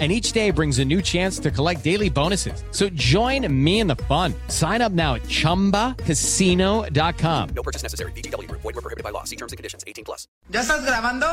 [0.00, 2.64] and each day brings a new chance to collect daily bonuses.
[2.72, 4.34] So join me in the fun.
[4.48, 7.48] Sign up now at ChumbaCasino.com.
[7.54, 8.10] No purchase necessary.
[8.12, 8.50] BGW.
[8.50, 9.22] Void were prohibited by law.
[9.22, 9.84] See terms and conditions.
[9.86, 10.26] 18 plus.
[10.50, 11.26] ¿Ya estás grabando?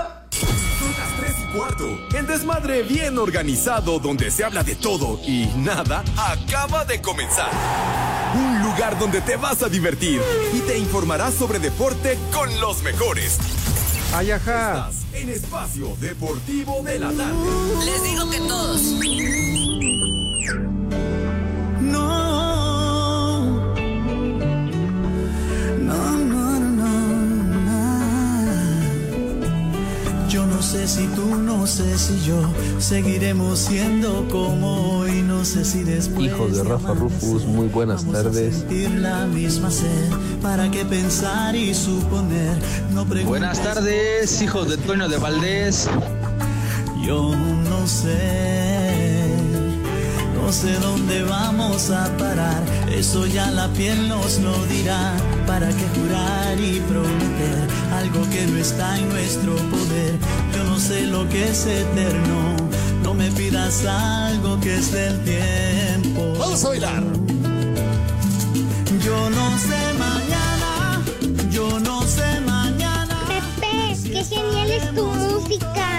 [0.80, 1.98] Son las 3 y cuarto.
[2.16, 7.50] El desmadre bien organizado donde se habla de todo y nada acaba de comenzar.
[8.36, 10.22] Un lugar donde te vas a divertir
[10.54, 13.38] y te informarás sobre deporte con los mejores.
[14.14, 14.88] Ay, ajá.
[14.90, 17.86] Estás en Espacio Deportivo de la Tarde.
[17.86, 20.21] Les digo que todos.
[30.62, 30.68] No.
[30.68, 32.40] Sé si tú, no sé si yo
[32.80, 35.22] seguiremos siendo como hoy.
[35.24, 36.28] No sé si después.
[36.28, 38.64] Hijos de Rafa Rufus, muy buenas tardes.
[39.02, 40.12] la misma sed.
[40.42, 42.58] ¿Para qué pensar y suponer?
[42.94, 45.90] No Buenas tardes, hijos de Toño de Valdés.
[47.04, 48.91] Yo no sé,
[50.52, 52.62] no sé dónde vamos a parar.
[52.92, 55.16] Eso ya la piel nos lo dirá.
[55.48, 60.14] ¿Para qué jurar y prometer algo que no está en nuestro poder?
[60.54, 62.58] Yo no sé lo que es eterno.
[63.02, 66.34] No me pidas algo que es del tiempo.
[66.38, 67.04] Vamos a bailar.
[69.06, 71.02] Yo no sé mañana,
[71.50, 73.18] yo no sé mañana.
[73.30, 75.91] Pepe, qué genial es tu música,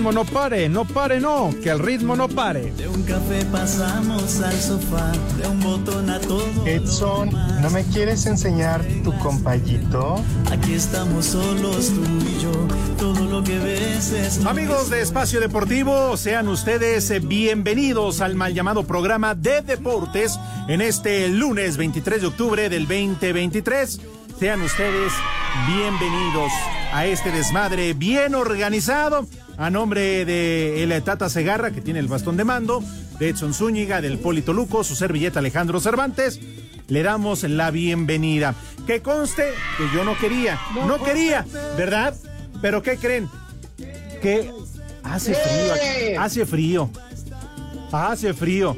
[0.00, 1.50] ritmo no pare, no pare, no.
[1.62, 2.72] Que el ritmo no pare.
[2.72, 6.66] De un café pasamos al sofá, de un botón a todo.
[6.66, 7.28] Edson,
[7.60, 10.16] ¿no me quieres enseñar tu compayito?
[10.50, 12.50] Aquí estamos solos tú y yo,
[12.96, 14.46] todo lo que ves es...
[14.46, 20.80] Amigos de Espacio Deportivo, sean ustedes eh, bienvenidos al mal llamado programa de deportes en
[20.80, 24.00] este lunes 23 de octubre del 2023.
[24.40, 25.12] Sean ustedes
[25.66, 26.50] bienvenidos
[26.94, 29.26] a este desmadre bien organizado
[29.58, 32.82] a nombre de el Tata Segarra, que tiene el bastón de mando,
[33.18, 36.40] de Edson Zúñiga, del Polito Luco, su servilleta Alejandro Cervantes.
[36.88, 38.54] Le damos la bienvenida.
[38.86, 41.44] Que conste que yo no quería, no quería,
[41.76, 42.14] ¿verdad?
[42.62, 43.28] Pero ¿qué creen?
[44.22, 44.50] que
[45.02, 46.90] hace frío, aquí, hace frío,
[47.92, 48.74] hace frío.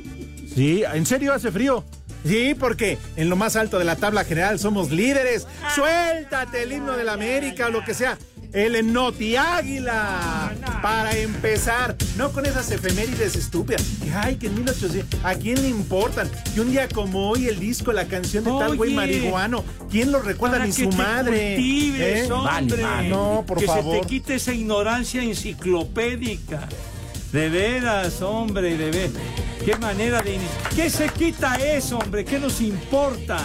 [0.52, 1.84] Sí, en serio hace frío.
[2.24, 5.46] Sí, porque en lo más alto de la tabla general somos líderes.
[5.74, 8.18] Suéltate el himno de la América o lo que sea.
[8.52, 10.52] El Noti Águila.
[10.82, 13.82] Para empezar, no con esas efemérides estúpidas.
[14.02, 15.24] Que, ay, que en 1800.
[15.24, 16.30] ¿A quién le importan?
[16.54, 19.64] Que un día como hoy el disco, la canción de tal güey marihuano.
[19.90, 21.54] ¿Quién lo recuerda ni que su madre?
[21.54, 22.32] cultives, ¿Eh?
[22.32, 22.82] hombre.
[23.08, 23.94] No, por que favor.
[23.94, 26.68] se te quite esa ignorancia enciclopédica.
[27.32, 29.41] De veras, hombre, de veras.
[29.64, 30.38] Qué manera de.
[30.74, 32.24] ¿Qué se quita eso, hombre?
[32.24, 33.38] ¿Qué nos importa?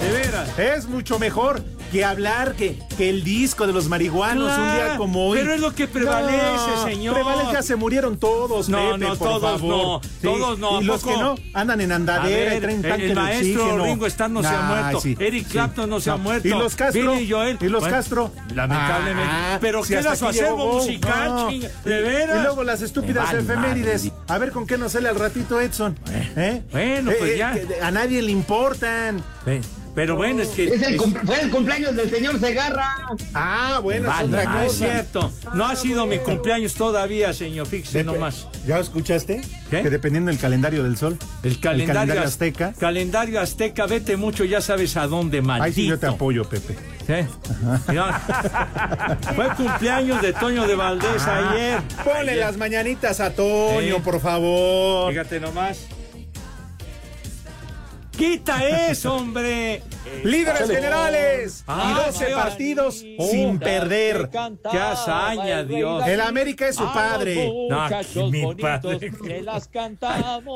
[0.00, 0.56] De veras.
[0.56, 1.60] Es mucho mejor
[1.90, 5.38] que hablar que, que el disco de los marihuanos un día como hoy.
[5.38, 6.42] pero es lo que prevalece,
[6.76, 7.14] No, señor.
[7.14, 9.60] Prevalece, ya se murieron todos, No, Pepe, no, por todos favor.
[9.60, 11.14] no, todos no, ¿a Y los poco?
[11.14, 13.84] que no, andan en andadera ver, traen tanque el maestro oxígeno.
[13.84, 15.00] Ringo Starr no se ha muerto.
[15.00, 15.52] sí, Eric sí.
[15.52, 16.46] Clapton no se ha muerto.
[16.48, 17.12] ¿Y los Castro?
[17.12, 17.58] Billy Joel.
[17.60, 18.30] ¿Y los Bueno, Castro?
[18.54, 19.30] Lamentablemente.
[19.32, 21.60] Ah, pero si queda hasta su acervo musical.
[21.84, 22.38] De veras.
[22.38, 24.04] Y luego las estúpidas efemérides.
[24.06, 24.16] madre.
[24.28, 25.98] A ver con qué nos sale al ratito, Edson.
[26.36, 26.62] ¿Eh?
[26.70, 27.54] Bueno, pues Eh, ya.
[27.56, 29.22] eh, que a nadie le importan.
[29.98, 30.68] Pero bueno, es que.
[30.68, 32.94] Es el es- cum- fue el cumpleaños del señor Segarra.
[33.34, 35.32] Ah, bueno, es otra cierto.
[35.54, 37.66] No ha sido mi cumpleaños todavía, señor.
[37.66, 38.46] Fíjese nomás.
[38.64, 39.40] ¿Ya escuchaste?
[39.70, 39.82] ¿Qué?
[39.82, 41.18] Que dependiendo del calendario del sol.
[41.42, 42.74] El calendario, calendario az- azteca.
[42.78, 45.64] Calendario azteca, vete mucho, ya sabes a dónde, maldito.
[45.64, 46.76] Ahí sí yo te apoyo, Pepe.
[47.04, 47.14] ¿Sí?
[47.88, 48.20] Mira,
[49.34, 51.80] Fue cumpleaños de Toño de Valdés Ah, ayer.
[52.04, 52.36] Ponle Ayer.
[52.36, 54.02] las mañanitas a Toño, Sí.
[54.04, 55.10] por favor.
[55.10, 55.78] Fíjate nomás.
[58.18, 59.82] ¡Quita eso, hombre!
[60.24, 62.40] Líderes generales Ah, y 12 Dios.
[62.40, 64.28] partidos Oh, sin perder.
[64.30, 66.04] ¡Qué hazaña, Dios!
[66.06, 67.48] El América es su padre.
[67.70, 67.88] No,
[68.30, 69.12] mi padre.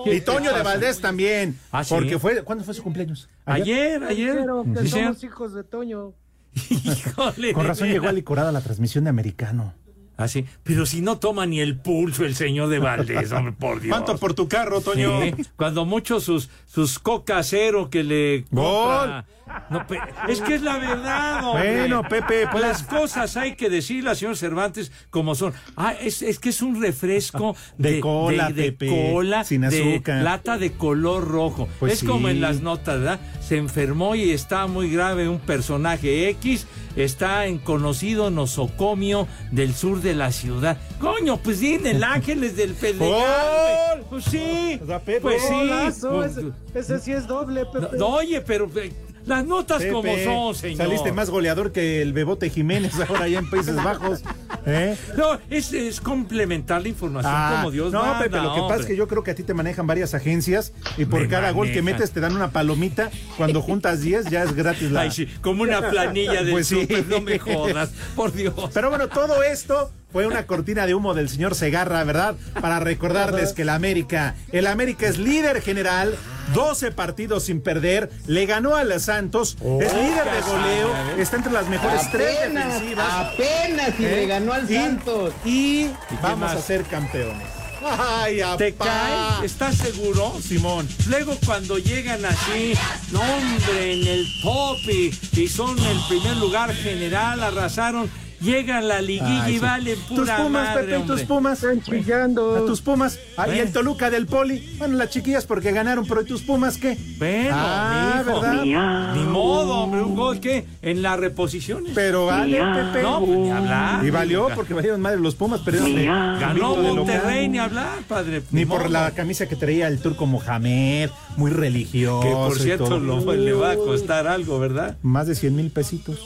[0.06, 1.58] Y Toño de Valdés también.
[1.70, 1.94] ¿Ah, sí?
[1.94, 3.28] Porque fue, ¿cuándo fue su cumpleaños?
[3.44, 4.38] Ayer, ayer.
[4.40, 5.06] Pero que Sí, señor.
[5.14, 6.12] somos hijos de Toño.
[6.70, 9.72] Híjole, Con razón llegó alicorada la transmisión de americano.
[10.16, 13.96] Así, pero si no toma ni el pulso el señor de Valdés, hombre, por Dios.
[13.96, 15.22] ¿Cuánto por tu carro, Toño?
[15.22, 19.24] Sí, cuando mucho sus, sus coca cero que le compra.
[19.70, 21.78] No, pe- es que es la verdad, hombre.
[21.78, 25.52] Bueno, Pepe, puedes- Las cosas hay que decirlas, señor Cervantes, como son.
[25.76, 29.66] Ah, es, es que es un refresco De cola, de, de Pepe, cola, sin de
[29.94, 30.22] azúcar.
[30.22, 31.68] lata de color rojo.
[31.80, 33.20] Pues es como en las notas, ¿verdad?
[33.40, 36.66] Se enfermó y está muy grave un personaje X,
[36.96, 40.76] está en conocido nosocomio del sur de la ciudad.
[41.00, 44.02] Coño, pues sí, en el Ángeles del Pedregal.
[44.12, 44.78] Pues sí,
[45.22, 45.70] pues sí.
[46.02, 47.96] Pues, ese, ese sí es doble, Pepe.
[47.96, 48.92] no, oye, pero eh,
[49.26, 50.78] las notas Pepe, como son, señor.
[50.78, 54.22] Saliste más goleador que el Bebote Jiménez ahora allá en Países Bajos.
[54.66, 54.96] ¿eh?
[55.16, 58.80] No, es, es complementar la información Ah, como Dios no, manda, Pepe, lo que pasa
[58.80, 61.50] es que yo creo que a ti te manejan varias agencias y por Me cada
[61.50, 63.10] gol que metes te dan una palomita.
[63.36, 65.02] Cuando juntas 10 ya es gratis la.
[65.02, 66.88] Ay, sí, como una planilla del Pues sí.
[67.08, 68.54] no me jodas, por Dios.
[68.72, 72.34] Pero bueno, todo esto fue una cortina de humo del señor Segarra, ¿verdad?
[72.60, 76.14] Para recordarles que el América, el América es líder general,
[76.54, 81.52] 12 partidos sin perder, le ganó a los Santos, es líder de goleo, está entre
[81.52, 83.06] las mejores tres Apenas, defensivas.
[83.12, 84.16] apenas y ¿eh?
[84.16, 85.32] le ganó al Y- Santos.
[85.44, 85.86] Y,
[86.22, 86.56] vamos más?
[86.56, 87.46] a ser campeones.
[87.84, 88.84] Ay, ¿Te apá.
[88.84, 89.46] cae?
[89.46, 90.34] ¿Estás seguro?
[90.40, 90.86] Simón.
[91.08, 92.74] Luego cuando llegan así,
[93.10, 98.08] no hombre, en el top y, y son el primer lugar general, arrasaron,
[98.42, 99.60] llegan la liguilla Ay, y sí.
[99.60, 101.26] valen Tus pura pumas, madre, Pepe, tus hombre.
[101.26, 101.62] pumas.
[101.62, 102.56] Están chillando.
[102.56, 103.18] A tus pumas.
[103.36, 103.60] Ah, y ¿Eh?
[103.62, 104.74] el Toluca del Poli.
[104.78, 106.96] Bueno, las chiquillas porque ganaron, pero ¿y tus pumas qué?
[107.18, 108.40] Bueno, Ah, mijo.
[108.40, 109.14] ¿verdad?
[109.14, 111.92] Ni modo, hombre, un gol que en las reposiciones.
[111.94, 112.58] Pero vale,
[112.92, 113.02] Pepe.
[113.02, 114.04] No, pues, ni hablar.
[114.04, 118.42] Y valió porque valieron madre los Pumas, perdieron de- Ganó Monterrey, ni hablar, padre.
[118.50, 122.20] Ni por la camisa que traía el turco Mohamed, muy religioso.
[122.20, 122.98] Que por cierto todo.
[123.00, 124.96] lo- le va a costar algo, ¿verdad?
[125.02, 126.18] Más de 100 mil pesitos.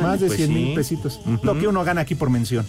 [0.00, 0.74] Más de pues 100 mil sí.
[0.74, 1.20] pesitos.
[1.42, 2.66] Lo que uno gana aquí por mención.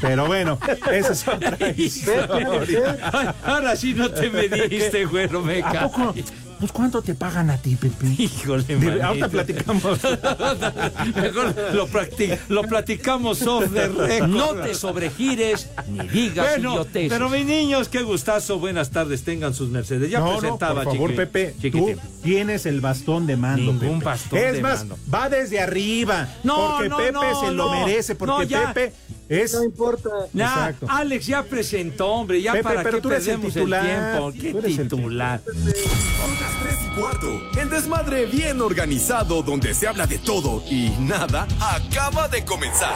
[0.00, 0.58] Pero bueno,
[0.92, 3.34] esa es otra historia.
[3.44, 6.14] Ahora sí no te mediste, güero, me ¿A poco?
[6.58, 8.06] Pues ¿cuánto te pagan a ti, Pepe?
[8.18, 9.04] Híjole, De- manito.
[9.06, 9.98] ahorita platicamos.
[11.14, 14.28] Mejor lo, practi- lo platicamos off the record.
[14.30, 17.08] No te sobregires ni digas Bueno, idioteces.
[17.12, 20.10] pero mis niños, qué gustazo, buenas tardes, tengan sus mercedes.
[20.10, 21.96] Ya no, no, presentaba, por favor, Pepe, chiquitín.
[21.96, 24.04] tú tienes el bastón de mando, Ningún Pepe.
[24.04, 24.98] bastón Es de más, mando.
[25.12, 26.28] va desde arriba.
[26.42, 28.56] No, porque no, Pepe no, se lo merece, porque.
[28.56, 28.92] Pepe
[29.28, 29.54] es...
[29.54, 30.10] No importa.
[30.32, 30.86] Ya, Exacto.
[30.88, 34.32] Alex ya presentó, hombre, ya Pepe, para pero qué tú eres el tiempo.
[34.32, 35.40] Tú ¿Qué titular?
[35.44, 37.60] Son las 3 y cuarto.
[37.60, 42.94] El desmadre bien organizado donde se habla de todo y nada acaba de comenzar.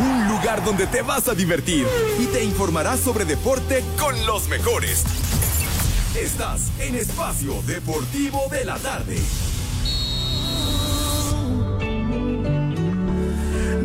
[0.00, 1.86] Un lugar donde te vas a divertir
[2.20, 5.04] y te informarás sobre deporte con los mejores.
[6.16, 9.18] Estás en Espacio Deportivo de la Tarde.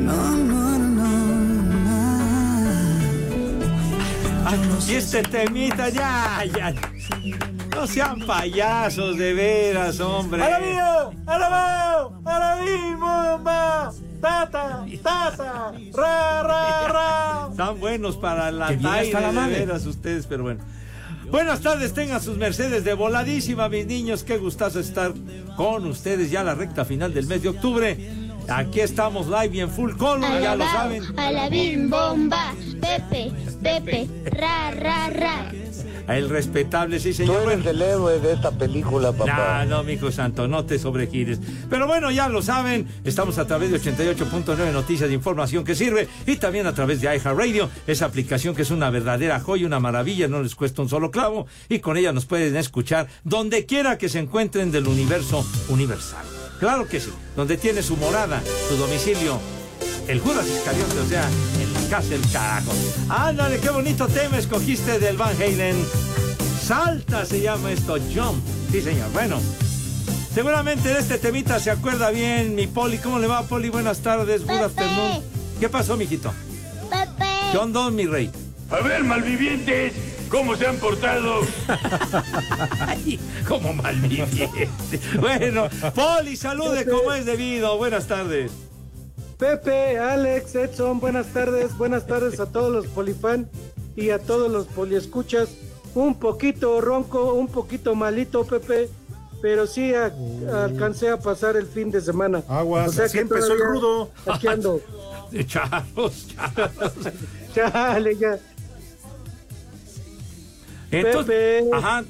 [0.09, 0.53] Ay,
[4.88, 6.74] y este temita, ya, ya.
[7.76, 10.44] No sean payasos, de veras, hombre.
[10.44, 11.12] ¡A la mío!
[11.26, 12.22] ¡A la mío!
[12.26, 13.92] ¡A la mío, bomba!
[14.22, 14.86] ¡Tata!
[15.02, 15.74] ¡Tata!
[15.94, 17.48] ¡Ra, ra, ra!
[17.52, 20.64] Están buenos para la taira, la de veras ustedes, pero bueno.
[21.30, 24.24] Buenas tardes, tengan sus Mercedes de voladísima, mis niños.
[24.24, 25.14] Qué gustazo estar
[25.58, 27.98] con ustedes ya la recta final del mes de octubre.
[28.50, 31.04] Aquí estamos live y en full color, ya lo saben.
[31.18, 33.31] Alabim, bomba, Pepe,
[33.62, 35.51] Pepe, ra, ra, ra.
[36.06, 37.50] El respetable, sí, Tú señor.
[37.50, 39.63] eres el héroe de esta película, papá.
[39.63, 41.40] No, no, mi hijo santo, no te sobregires.
[41.69, 46.09] Pero bueno, ya lo saben, estamos a través de 88.9 Noticias de Información que sirve
[46.28, 50.28] y también a través de iHeartRadio, esa aplicación que es una verdadera joya, una maravilla,
[50.28, 54.09] no les cuesta un solo clavo y con ella nos pueden escuchar donde quiera que
[54.09, 56.26] se encuentren del universo universal.
[56.64, 59.38] Claro que sí, donde tiene su morada, su domicilio,
[60.08, 61.28] el Judas Iscariote, o sea,
[61.60, 62.72] en la casa del carajo.
[63.10, 65.76] Ándale, qué bonito tema escogiste del Van Halen.
[66.66, 68.42] Salta se llama esto, Jump.
[68.72, 69.12] Sí, señor.
[69.12, 69.42] Bueno,
[70.34, 72.98] seguramente de este temita se acuerda bien mi Poli.
[72.98, 73.68] ¿Cómo le va, Poli?
[73.68, 75.22] Buenas tardes, good afternoon.
[75.60, 76.34] ¿Qué pasó, mijito?
[76.90, 77.30] Pepe.
[77.52, 78.32] ¿Qué onda, mi rey?
[78.70, 79.92] A ver, malvivientes,
[80.33, 81.42] ¿cómo se han portado?
[82.80, 84.68] Ay, como malviviente.
[85.19, 87.78] Bueno, Poli, salude como es debido.
[87.78, 88.52] Buenas tardes.
[89.37, 91.78] Pepe, Alex, Edson, buenas tardes.
[91.78, 93.47] Buenas tardes a todos los polifan
[93.95, 95.49] y a todos los poliescuchas.
[95.95, 98.90] Un poquito ronco, un poquito malito, Pepe.
[99.42, 100.11] Pero sí a-
[100.63, 102.42] alcancé a pasar el fin de semana.
[102.47, 104.09] Aguas, así empezó el rudo.
[104.25, 104.81] Aquí ando.
[105.47, 106.28] Chavos.
[107.54, 108.40] Chale, ya.
[110.97, 111.26] Entonces,
[111.64, 111.69] Pepe.
[111.73, 112.04] ajá.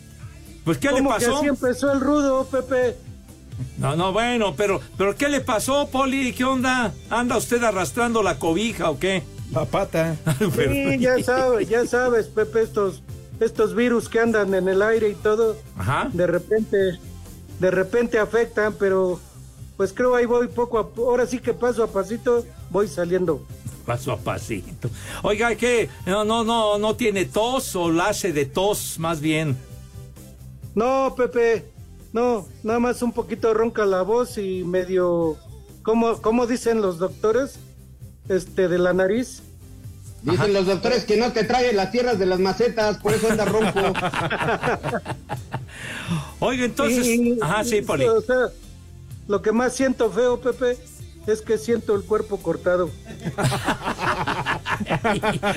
[0.64, 1.38] Pues, ¿qué le ¿Cómo que pasó?
[1.38, 2.96] así empezó el rudo, Pepe?
[3.78, 6.34] No, no, bueno, pero, pero ¿qué le pasó, Poli?
[6.34, 6.94] ¿Qué onda?
[7.10, 9.24] ¿Anda usted arrastrando la cobija o qué?
[9.54, 10.16] Papata.
[10.40, 13.04] Sí, ya sabes, ya sabes, Pepe, estos,
[13.40, 16.10] estos virus que andan en el aire y todo, Ajá.
[16.14, 16.78] de repente,
[17.60, 19.20] de repente afectan, pero
[19.78, 23.46] pues creo ahí voy poco a ahora sí que paso a pasito voy saliendo.
[23.86, 24.90] Paso a pasito.
[25.24, 25.90] Oiga, ¿qué?
[26.06, 29.58] No, no, no, no tiene tos o la hace de tos, más bien.
[30.74, 31.66] No, Pepe,
[32.14, 35.38] no, nada más un poquito ronca la voz y medio,
[35.84, 37.56] ¿cómo, cómo dicen los doctores?
[38.30, 39.44] Este, de la nariz.
[40.22, 43.44] Dicen los doctores que no te traen las tierras de las macetas, por eso anda
[43.44, 43.82] ronco.
[46.40, 47.06] Oiga, entonces.
[47.06, 48.06] Y- Ajá, sí, Poli.
[48.06, 48.48] O sea,
[49.28, 50.78] lo que más siento feo, Pepe,
[51.28, 52.90] es que siento el cuerpo cortado.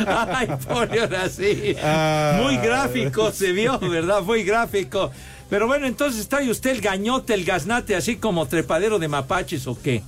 [0.06, 1.74] Ay, Poli, ahora sí.
[1.82, 2.40] Ah.
[2.42, 4.22] Muy gráfico se vio, ¿verdad?
[4.22, 5.10] Muy gráfico.
[5.48, 9.78] Pero bueno, entonces trae usted el gañote, el gaznate, así como trepadero de mapaches o
[9.80, 10.02] qué.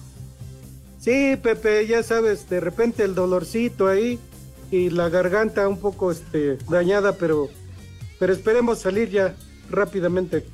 [1.01, 4.19] Sí, Pepe, ya sabes, de repente el dolorcito ahí
[4.71, 7.49] y la garganta un poco este dañada, pero
[8.19, 9.35] pero esperemos salir ya
[9.71, 10.45] rápidamente.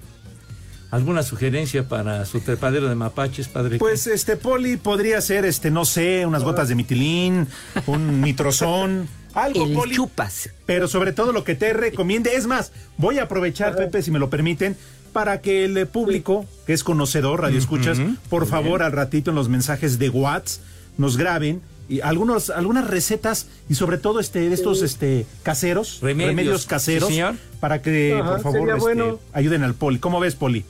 [0.94, 3.78] ¿Alguna sugerencia para su trepadero de mapaches, padre?
[3.78, 7.48] Pues este poli podría ser este no sé, unas gotas de mitilín,
[7.86, 9.96] un nitrozón, algo El poli.
[9.96, 10.50] chupas.
[10.66, 14.20] Pero sobre todo lo que te recomiende, es más, voy a aprovechar Pepe si me
[14.20, 14.76] lo permiten
[15.12, 17.98] para que el público que es conocedor, radio escuchas,
[18.30, 20.62] por favor al ratito en los mensajes de WhatsApp
[20.96, 26.28] nos graben y algunos algunas recetas y sobre todo este de estos este caseros, Remedios.
[26.30, 27.34] remedios, caseros Sí, señor.
[27.58, 29.18] para que Ajá, por favor este, bueno.
[29.32, 29.98] ayuden al poli.
[29.98, 30.64] ¿Cómo ves, poli?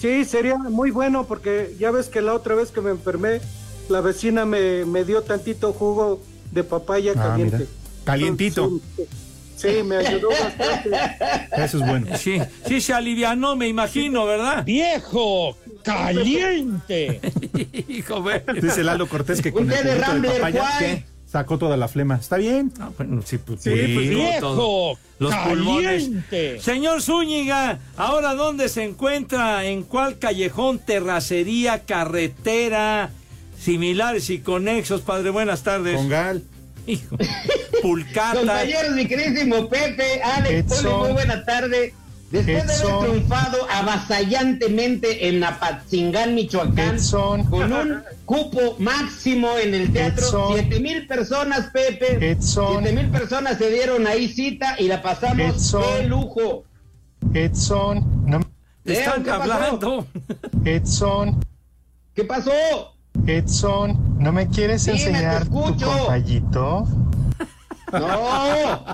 [0.00, 3.40] Sí, sería muy bueno porque ya ves que la otra vez que me enfermé,
[3.88, 7.56] la vecina me, me dio tantito jugo de papaya Ah, caliente.
[7.58, 7.70] mira.
[8.04, 8.70] Calientito.
[8.96, 9.04] Sí,
[9.56, 10.90] sí, me ayudó bastante.
[11.56, 12.16] Eso es bueno.
[12.16, 14.64] Sí, sí se alivianó, me imagino, ¿verdad?
[14.64, 15.56] ¡Viejo!
[15.84, 17.20] ¡Caliente!
[17.88, 18.24] Hijo.
[18.60, 19.84] Dice Lalo Cortés que con el
[20.22, 20.64] de papaya.
[20.78, 21.04] ¿qué?
[21.30, 22.16] Sacó toda la flema.
[22.16, 22.72] ¿Está bien?
[22.80, 24.08] Ah, bueno, sí, pues, Sí, pues.
[24.10, 24.98] ¡Viejo!
[25.18, 26.04] Los pulmones.
[26.04, 26.60] ¡Caliente!
[26.60, 29.64] Señor Zúñiga, ¿ahora dónde se encuentra?
[29.64, 33.10] ¿En cuál callejón, terracería, carretera,
[33.58, 35.02] similares y conexos?
[35.02, 35.96] Padre, buenas tardes.
[35.96, 36.42] Con Gal.
[36.86, 37.16] Hijo.
[37.82, 38.38] Pulcata.
[38.38, 41.94] Compañeros, mi queridísimo Pepe, Alex, muy buena tarde.
[42.30, 47.44] Después de haber triunfado avasallantemente en Apatzingán, Michoacán, Edson.
[47.46, 53.70] con un cupo máximo en el teatro, siete mil personas, Pepe, siete mil personas se
[53.70, 55.82] dieron ahí cita y la pasamos Edson.
[55.98, 56.64] de lujo.
[57.34, 58.40] Edson, no,
[58.84, 59.42] Están ¿qué pasó?
[59.52, 60.06] hablando.
[60.64, 61.40] Edson,
[62.14, 62.52] ¿Qué pasó?
[63.26, 65.86] Edson, ¿no me quieres enseñar tu escucho.
[65.98, 66.86] compayito?
[67.92, 68.84] No,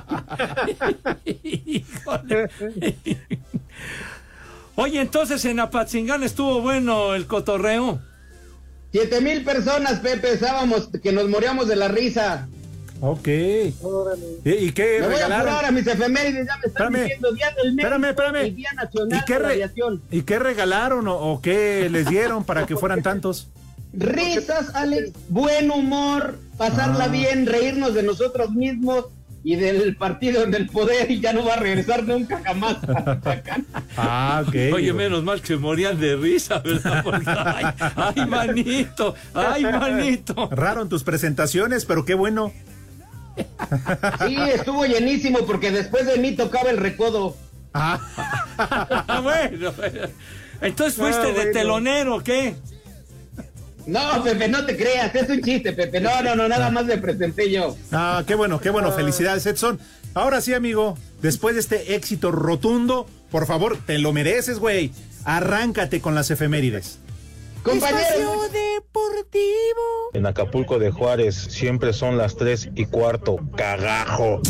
[1.24, 2.48] Híjole.
[4.76, 8.00] Oye, entonces en Apatzingán estuvo bueno el cotorreo.
[8.92, 12.46] siete mil personas, Pepe, estábamos que nos moríamos de la risa.
[13.00, 13.28] Ok.
[13.28, 13.70] ¿Y,
[14.44, 15.74] y qué Me voy a a regalaron?
[15.74, 17.02] mis efemérides, ya me están Espérame.
[17.04, 18.46] diciendo Día del Espérame, espérame.
[18.46, 20.02] y Día Nacional ¿Y qué, de la re- Aviación.
[20.10, 23.48] ¿Y qué regalaron o, o qué les dieron para que fueran tantos?
[23.92, 27.08] Risas, Alex, buen humor, pasarla Ah.
[27.08, 29.06] bien, reírnos de nosotros mismos
[29.44, 32.76] y del partido en el poder y ya no va a regresar nunca jamás.
[33.98, 34.54] Ah, ok.
[34.75, 37.00] Oye, menos mal que se morían de risa, ¿verdad?
[37.04, 37.64] Porque, ay,
[37.96, 40.48] ay, manito, ay, manito.
[40.50, 42.52] Raro en tus presentaciones, pero qué bueno.
[44.26, 47.36] Sí, estuvo llenísimo porque después de mí tocaba el recodo.
[47.75, 48.00] Ah,
[49.22, 50.00] bueno, bueno.
[50.62, 52.54] Entonces fuiste Ah, de telonero, ¿qué?
[53.87, 56.00] No, Pepe, no te creas, es un chiste, Pepe.
[56.00, 57.76] No, no, no, nada más me presenté yo.
[57.93, 58.90] ah, qué bueno, qué bueno.
[58.93, 59.78] Felicidades, Edson.
[60.14, 64.90] Ahora sí, amigo, después de este éxito rotundo, por favor, te lo mereces, güey.
[65.25, 66.99] Arráncate con las efemérides.
[67.62, 68.50] Compañeros,
[70.14, 73.38] En Acapulco de Juárez siempre son las 3 y cuarto.
[73.57, 74.40] Cagajo.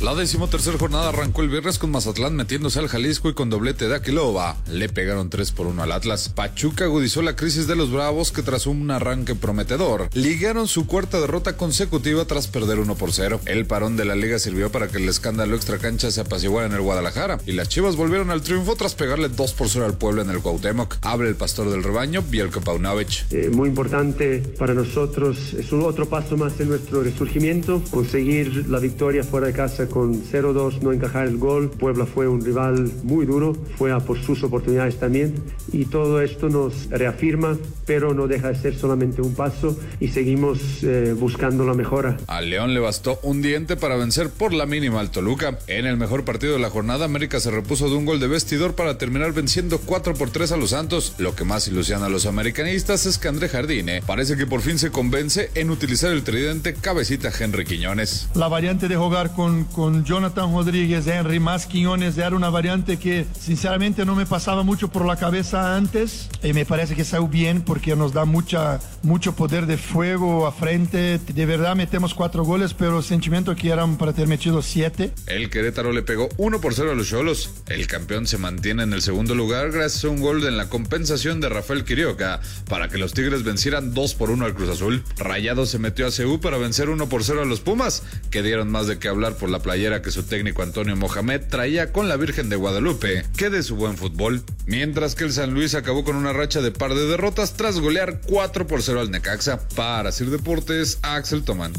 [0.00, 3.96] La decimotercera jornada arrancó el viernes con Mazatlán metiéndose al Jalisco y con doblete de
[3.96, 4.56] Aquilova.
[4.66, 6.30] Le pegaron 3 por 1 al Atlas.
[6.30, 11.20] Pachuca agudizó la crisis de los Bravos que tras un arranque prometedor ligaron su cuarta
[11.20, 13.40] derrota consecutiva tras perder 1 por 0.
[13.44, 16.80] El parón de la liga sirvió para que el escándalo extracancha se apaciguara en el
[16.80, 20.30] Guadalajara y las Chivas volvieron al triunfo tras pegarle 2 por 0 al pueblo en
[20.30, 20.96] el Cuauhtémoc.
[21.02, 23.30] Abre el pastor del rebaño, Bielko Paunovic.
[23.32, 28.78] Eh, muy importante para nosotros, es un otro paso más en nuestro resurgimiento, conseguir la
[28.78, 31.70] victoria fuera de casa con 0-2 no encajar el gol.
[31.70, 35.34] Puebla fue un rival muy duro, fue a por sus oportunidades también
[35.72, 40.82] y todo esto nos reafirma, pero no deja de ser solamente un paso y seguimos
[40.82, 42.16] eh, buscando la mejora.
[42.26, 45.58] Al León le bastó un diente para vencer por la mínima al Toluca.
[45.66, 48.74] En el mejor partido de la jornada, América se repuso de un gol de vestidor
[48.74, 51.14] para terminar venciendo 4 por 3 a los Santos.
[51.18, 54.78] Lo que más ilusiona a los americanistas es que André Jardine parece que por fin
[54.78, 58.28] se convence en utilizar el tridente cabecita Henry Quiñones.
[58.34, 63.26] La variante de jugar con, con Jonathan Rodríguez, Henry más Quiñones era una variante que
[63.38, 67.62] sinceramente no me pasaba mucho por la cabeza antes y me parece que salió bien
[67.62, 71.18] porque nos da mucha, mucho poder de fuego a frente.
[71.18, 75.12] De verdad metemos cuatro goles, pero sentimiento que eran para tener metido siete.
[75.26, 77.50] El Querétaro le pegó 1 por 0 a los Cholos.
[77.68, 81.40] El campeón se mantiene en el segundo lugar gracias a un gol en la compensación
[81.40, 85.02] de Rafael Quirioca para que los Tigres vencieran 2 por 1 al Cruz Azul.
[85.16, 88.70] Rayado se metió a CU para vencer 1 por 0 a los Pumas, que dieron
[88.70, 92.16] más de qué hablar por la playera que su técnico Antonio Mohamed traía con la
[92.16, 94.42] Virgen de Guadalupe, que de su buen fútbol.
[94.66, 98.20] Mientras que el San Luis acabó con una racha de par de derrotas tras golear
[98.26, 99.60] 4 por 0 al Necaxa.
[99.76, 101.72] Para Sir Deportes, Axel Tomán.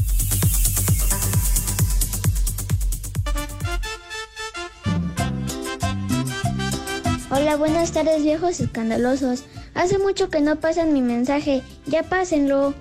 [7.28, 9.44] Hola, buenas tardes viejos escandalosos.
[9.74, 12.72] Hace mucho que no pasan mi mensaje, ya pásenlo.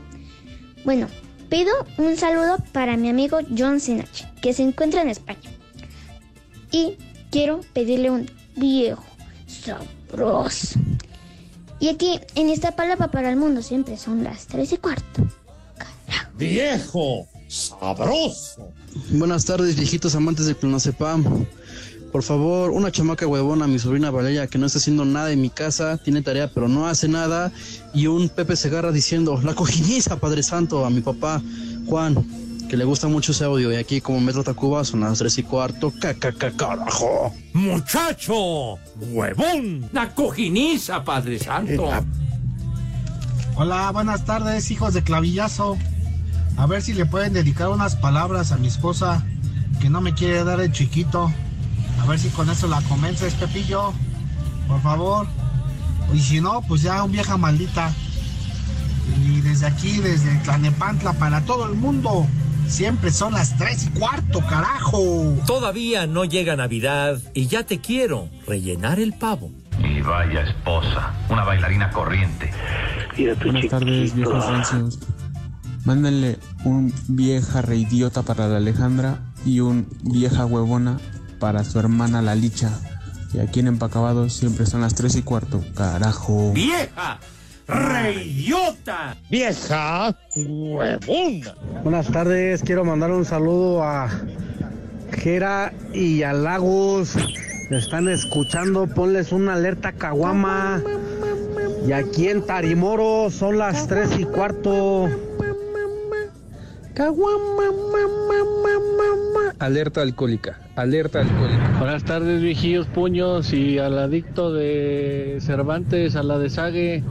[0.86, 1.10] Bueno,
[1.52, 5.52] pido un saludo para mi amigo John Sinach, que se encuentra en España.
[6.72, 6.98] Y
[7.30, 9.04] quiero pedirle un viejo
[9.46, 10.80] sabroso.
[11.82, 15.28] Y aquí, en esta palabra para el mundo, siempre son las tres y cuarto.
[16.38, 17.28] ¡Viejo!
[17.50, 18.72] ¡Sabroso!
[19.10, 21.46] Buenas tardes, viejitos amantes del clonazepam.
[22.12, 25.50] Por favor, una chamaca huevona, mi sobrina Valeria, que no está haciendo nada en mi
[25.50, 27.52] casa, tiene tarea pero no hace nada.
[27.94, 31.42] Y un Pepe Segarra diciendo, la cojiniza, Padre Santo, a mi papá
[31.88, 32.16] Juan,
[32.70, 33.72] que le gusta mucho ese audio.
[33.72, 35.94] Y aquí, como Metro Tacuba, son las tres y cuarto.
[36.02, 37.34] ¡Caca, carajo!
[37.54, 38.78] ¡Muchacho!
[39.00, 39.90] ¡Huevón!
[39.94, 41.90] La cojiniza, Padre Santo.
[43.56, 45.78] Hola, buenas tardes, hijos de clavillazo.
[46.58, 49.26] A ver si le pueden dedicar unas palabras a mi esposa
[49.80, 51.32] que no me quiere dar el chiquito.
[52.00, 53.94] A ver si con eso la convences, Pepillo.
[54.68, 55.28] Por favor.
[56.14, 57.94] Y si no, pues ya un vieja maldita.
[59.26, 62.28] Y desde aquí, desde Tlanepantla, para todo el mundo.
[62.68, 65.36] Siempre son las tres y cuarto, carajo.
[65.46, 69.52] Todavía no llega Navidad y ya te quiero rellenar el pavo.
[69.84, 72.52] Y vaya esposa, una bailarina corriente.
[73.44, 75.00] Buenas tardes, viejos rancios.
[75.84, 80.98] Mándenle un vieja reidiota para la Alejandra y un vieja huevona
[81.42, 82.70] para su hermana la Licha.
[83.34, 85.62] Y aquí en Empacabado siempre son las tres y cuarto.
[85.76, 86.54] Carajo.
[86.54, 87.20] ¡Vieja!
[87.68, 89.18] ¡Reidiota!
[89.30, 90.16] ¡Vieja!
[90.36, 91.56] ¡Huevona!
[91.84, 94.10] Buenas tardes, quiero mandar un saludo a
[95.12, 97.16] Jera y a Lagos.
[97.70, 100.82] Me están escuchando, ponles una alerta caguama.
[101.88, 105.10] Y aquí en Tarimoro son las tres y cuarto.
[109.60, 111.78] Alerta alcohólica, alerta alcohólica.
[111.80, 117.04] Buenas tardes, viejillos puños y al adicto de Cervantes, a la de Sague.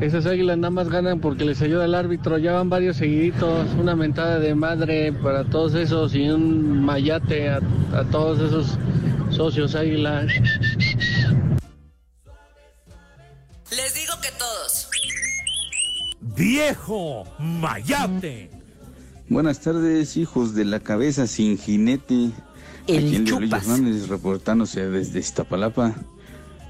[0.00, 2.36] Esas águilas nada más ganan porque les ayuda el árbitro.
[2.38, 3.68] Ya van varios seguiditos.
[3.78, 7.60] Una mentada de madre para todos esos y un mayate a,
[7.94, 8.78] a todos esos
[9.30, 10.26] socios águilas.
[13.70, 14.88] Les digo que todos.
[16.20, 17.24] ¡Viejo!
[17.38, 18.50] ¡Mayate!
[19.28, 22.32] Buenas tardes, hijos de la cabeza sin jinete.
[22.86, 23.68] El Aquí en Diablillo Chupas.
[23.68, 25.94] Hernández reportándose desde Iztapalapa.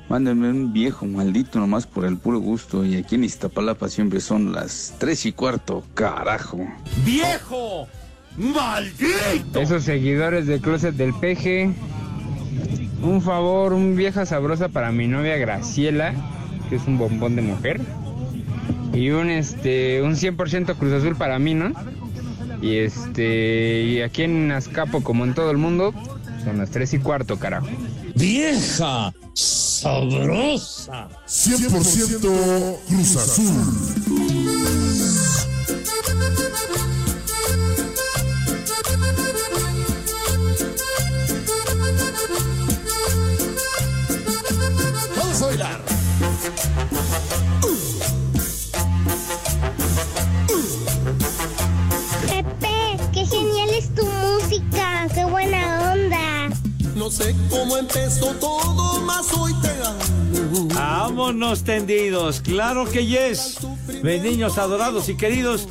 [0.09, 2.85] Mándenme un viejo maldito nomás por el puro gusto.
[2.85, 6.59] Y aquí en Iztapalapa siempre son las tres y cuarto, carajo.
[7.05, 7.89] ¡Viejo!
[8.37, 9.61] ¡Maldito!
[9.61, 11.73] Esos seguidores del closet del peje.
[13.03, 16.15] Un favor, un vieja sabrosa para mi novia Graciela,
[16.69, 17.81] que es un bombón de mujer.
[18.93, 21.73] Y un este un 100% Cruz Azul para mí, ¿no?
[22.63, 25.93] Y este y aquí en Azcapo como en todo el mundo
[26.45, 27.67] son las 3 y cuarto, carajo.
[28.15, 29.13] ¡Vieja!
[29.35, 31.09] ¡Sabrosa!
[31.27, 35.22] 100% Cruz Azul.
[57.13, 60.69] Sé cómo empezó todo, más hoy te amo.
[60.75, 63.59] Vámonos tendidos, claro que yes.
[64.03, 65.69] Mis niños adorados y queridos,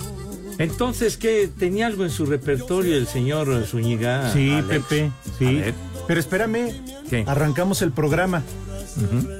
[0.59, 1.49] Entonces, ¿qué?
[1.57, 4.31] ¿Tenía algo en su repertorio el señor Zúñiga?
[4.31, 4.67] Sí, Alex?
[4.85, 5.45] Pepe, A sí.
[5.55, 5.73] ver.
[6.07, 6.71] Pero espérame,
[7.09, 7.23] ¿Qué?
[7.27, 8.43] arrancamos el programa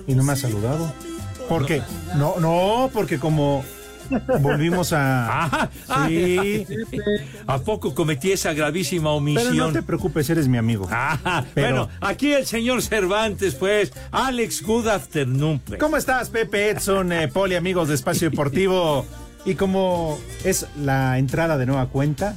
[0.08, 0.92] y no me ha saludado.
[1.48, 1.84] ¿Por qué?
[2.16, 3.64] No, no, porque como
[4.40, 5.70] volvimos a...
[5.90, 6.66] Ah, sí,
[7.48, 9.58] ¿A poco cometí esa gravísima pero omisión?
[9.58, 10.88] no te preocupes, eres mi amigo.
[10.92, 13.92] Ah, Pero- Bueno, aquí el señor Cervantes, pues.
[14.12, 15.60] Alex, good afternoon.
[15.60, 15.80] pues.
[15.80, 19.06] ¿Cómo estás, Pepe Edson, eh, Poli, amigos de Espacio Deportivo?
[19.44, 22.36] Y como es la entrada de nueva cuenta,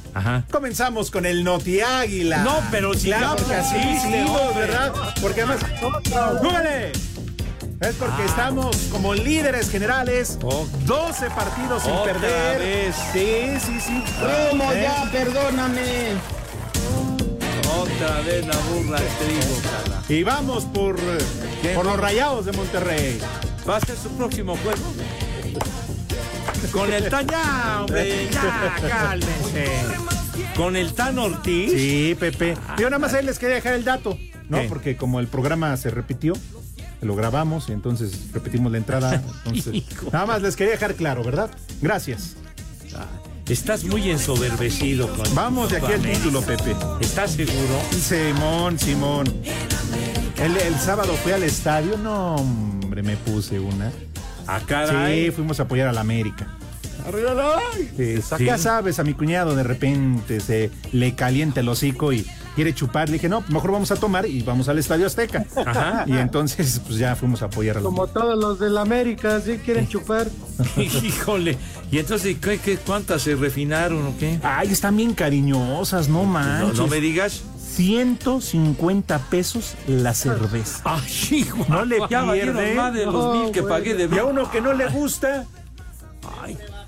[0.49, 2.39] comenzamos con el Noti Águila.
[2.43, 4.65] No, pero si claro que así pusiste, hicimos, hombre.
[4.65, 4.93] ¿verdad?
[5.21, 5.59] Porque además.
[6.41, 6.91] ¡Súbele!
[7.87, 8.25] Es porque Ah.
[8.25, 12.59] estamos como líderes generales, 12 partidos sin Otra perder.
[12.59, 12.95] vez.
[13.13, 14.03] Sí, sí, sí.
[14.49, 14.81] ¿Cómo ¿Eh?
[14.83, 15.09] ya?
[15.11, 16.13] Perdóname.
[17.77, 20.01] Otra vez la burra de trigo, cara.
[20.09, 20.95] Y vamos por,
[21.75, 23.19] por los rayados de Monterrey.
[23.69, 24.81] ¿Va a ser su próximo juego?
[26.71, 29.65] Con el Tan, ya, hombre, ya, cálmense.
[30.55, 31.71] Con el Tan Ortiz.
[31.71, 32.57] Sí, Pepe.
[32.77, 34.17] Yo nada más ahí les quería dejar el dato,
[34.49, 34.59] ¿no?
[34.61, 34.67] ¿Qué?
[34.67, 36.33] Porque como el programa se repitió,
[37.01, 39.21] lo grabamos y entonces repetimos la entrada.
[39.45, 41.49] Entonces, nada más les quería dejar claro, ¿verdad?
[41.81, 42.35] Gracias.
[43.47, 46.75] Estás muy ensoberbecido con Vamos de aquí al título, Pepe.
[46.99, 47.79] ¿Estás seguro?
[47.91, 49.27] Simón, Simón.
[50.37, 53.91] El, el sábado fui al estadio, no, hombre, me puse una.
[54.47, 55.25] Ah, caray.
[55.25, 56.47] Sí, fuimos a apoyar a la América.
[57.95, 58.45] Sí, Sí.
[58.45, 62.25] Ya sabes, a mi cuñado de repente se le calienta el hocico y
[62.55, 63.07] quiere chupar.
[63.09, 65.45] Le dije, no, mejor vamos a tomar y vamos al Estadio Azteca.
[65.65, 66.05] Ajá.
[66.07, 69.59] Y entonces, pues ya fuimos a apoyar a la Como todos los del América, sí
[69.63, 70.27] quieren chupar.
[70.77, 71.57] Híjole.
[71.91, 74.39] ¿Y entonces ¿qué, qué, cuántas se refinaron o qué?
[74.41, 76.77] Ay, están bien cariñosas, no manches.
[76.77, 77.43] no me digas.
[77.75, 80.81] 150 pesos la cerveza.
[80.85, 81.03] Ay,
[81.39, 81.65] hijo.
[81.67, 82.73] No le ya pierde.
[82.73, 83.75] más de los No, mil que bueno.
[83.75, 85.45] pagué de Y a uno que no le gusta.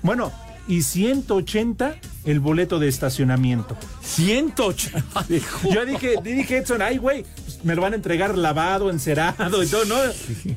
[0.02, 0.32] Bueno,
[0.66, 1.96] y 180
[2.30, 3.76] el boleto de estacionamiento.
[4.02, 5.26] 180.
[5.72, 9.66] Yo dije, dije Edson, ay, güey, pues, me lo van a entregar lavado, encerado y
[9.66, 9.96] todo, ¿no?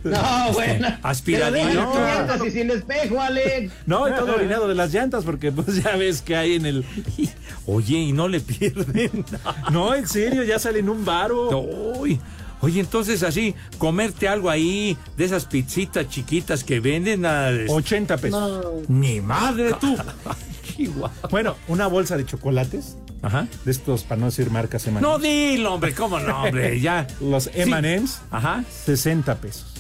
[0.03, 0.87] No, bueno.
[1.01, 1.91] Aspiradillo.
[1.93, 2.45] Pero No.
[2.45, 3.71] y sin espejo, Alex.
[3.85, 6.85] No, y todo orinado de las llantas, porque pues ya ves que hay en el.
[7.65, 9.25] Oye, y no le pierden.
[9.71, 11.57] No, en serio, ya sale en un varo.
[11.97, 12.19] Uy.
[12.63, 17.49] Oye, entonces así, comerte algo ahí, de esas pizzitas chiquitas que venden a...
[17.67, 18.87] 80 pesos.
[18.87, 19.97] Mi madre, tú.
[20.85, 21.11] Chihuahua.
[21.29, 22.97] Bueno, una bolsa de chocolates.
[23.21, 23.47] Ajá.
[23.65, 25.01] De estos, para no decir marcas M&M's.
[25.01, 26.79] No, dilo, hombre, ¿cómo no, hombre?
[26.79, 27.05] Ya.
[27.19, 28.63] Los M&M's, Ajá.
[28.85, 29.73] 60 pesos.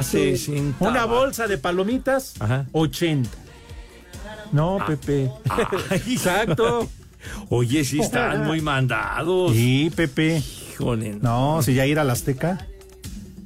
[0.00, 0.74] Sí, sí.
[0.80, 2.66] Una bolsa de palomitas, Ajá.
[2.72, 3.30] 80.
[4.52, 5.30] No, Pepe.
[5.90, 6.88] Ay, Exacto.
[7.48, 9.52] Oye, sí están muy mandados.
[9.52, 10.42] Sí, Pepe.
[10.72, 11.18] Híjole.
[11.20, 12.66] No, si ya ir al Azteca.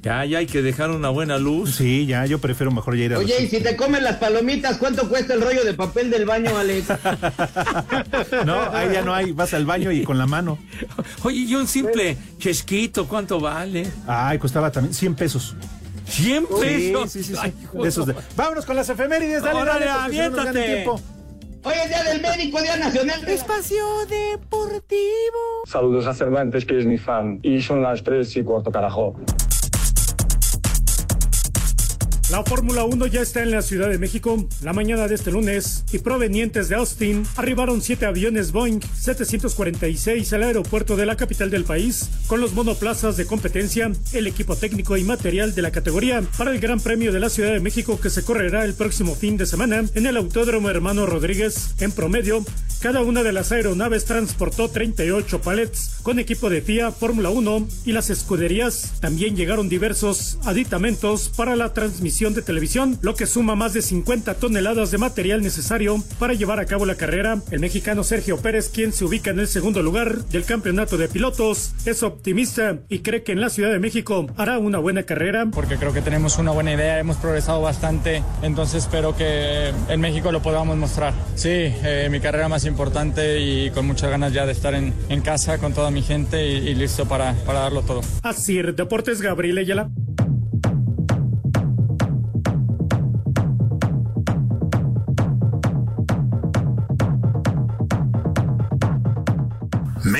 [0.01, 1.75] Ya, ya hay que dejar una buena luz.
[1.75, 4.77] Sí, ya, yo prefiero mejor ya ir al Oye, y si te comen las palomitas,
[4.77, 6.87] ¿cuánto cuesta el rollo de papel del baño, Alex?
[8.45, 9.31] No, ahí ya no hay.
[9.33, 10.57] Vas al baño y con la mano.
[11.23, 13.87] Oye, y un simple chesquito, ¿cuánto vale?
[14.07, 15.55] Ay, costaba también 100 pesos.
[16.07, 17.11] 100 Sí, pesos.
[17.11, 17.39] sí, sí, sí.
[17.41, 20.99] Ay, De esos de- Vámonos con las efemérides, dale, Órale, dale, tiempo.
[21.61, 23.27] Hoy es Día del Médico, Día Nacional.
[23.27, 24.95] Espacio Deportivo.
[25.65, 27.39] Saludos a Cervantes, que es mi fan.
[27.43, 29.19] Y son las 3 y cuarto, carajo.
[32.29, 35.83] La Fórmula 1 ya está en la Ciudad de México la mañana de este lunes
[35.91, 41.63] y provenientes de Austin arribaron siete aviones Boeing 746 al aeropuerto de la capital del
[41.63, 46.51] país con los monoplazas de competencia, el equipo técnico y material de la categoría para
[46.51, 49.47] el Gran Premio de la Ciudad de México que se correrá el próximo fin de
[49.47, 51.73] semana en el Autódromo Hermano Rodríguez.
[51.79, 52.45] En promedio,
[52.79, 57.91] cada una de las aeronaves transportó 38 palets con equipo de FIA, Fórmula 1 y
[57.91, 58.93] las escuderías.
[58.99, 64.33] También llegaron diversos aditamentos para la transmisión de televisión, lo que suma más de 50
[64.35, 67.41] toneladas de material necesario para llevar a cabo la carrera.
[67.49, 71.71] El mexicano Sergio Pérez, quien se ubica en el segundo lugar del campeonato de pilotos,
[71.85, 75.45] es optimista y cree que en la Ciudad de México hará una buena carrera.
[75.49, 80.33] porque creo que tenemos una buena idea, hemos progresado bastante, entonces espero que en México
[80.33, 81.13] lo podamos mostrar.
[81.35, 85.21] Sí, eh, mi carrera más importante y con muchas ganas ya de estar en, en
[85.21, 88.01] casa con toda mi gente y, y listo para, para darlo todo.
[88.23, 89.89] Así, Deportes Gabriel Ayala.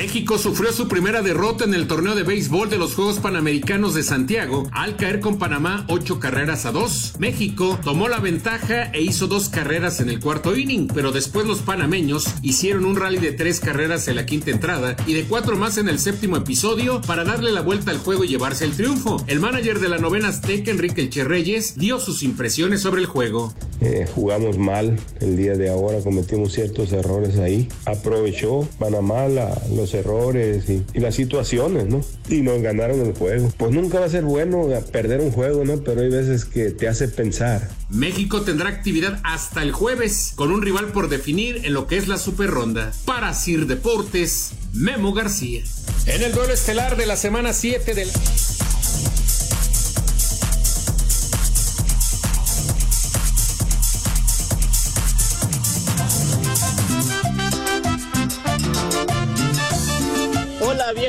[0.00, 4.02] México sufrió su primera derrota en el torneo de béisbol de los Juegos Panamericanos de
[4.02, 7.12] Santiago al caer con Panamá ocho carreras a dos.
[7.18, 11.58] México tomó la ventaja e hizo dos carreras en el cuarto inning, pero después los
[11.58, 15.76] panameños hicieron un rally de tres carreras en la quinta entrada y de cuatro más
[15.76, 19.22] en el séptimo episodio para darle la vuelta al juego y llevarse el triunfo.
[19.26, 23.52] El manager de la novena Azteca, Enrique Elche Reyes, dio sus impresiones sobre el juego.
[23.82, 27.68] eh, jugamos mal el día de ahora, cometimos ciertos errores ahí.
[27.84, 32.04] Aprovechó Panamá los errores y, y las situaciones, ¿no?
[32.28, 33.52] Y nos ganaron el juego.
[33.56, 35.78] Pues nunca va a ser bueno perder un juego, ¿no?
[35.82, 37.68] Pero hay veces que te hace pensar.
[37.90, 42.08] México tendrá actividad hasta el jueves, con un rival por definir en lo que es
[42.08, 42.92] la super ronda.
[43.04, 45.62] Para Sir Deportes, Memo García.
[46.06, 48.08] En el duelo estelar de la semana 7 del...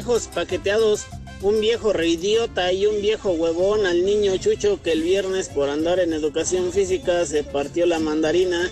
[0.02, 1.06] viejos paqueteados,
[1.44, 6.00] un viejo reidiota y un viejo huevón al niño Chucho que el viernes por andar
[6.00, 8.68] en educación física se partió la mandarina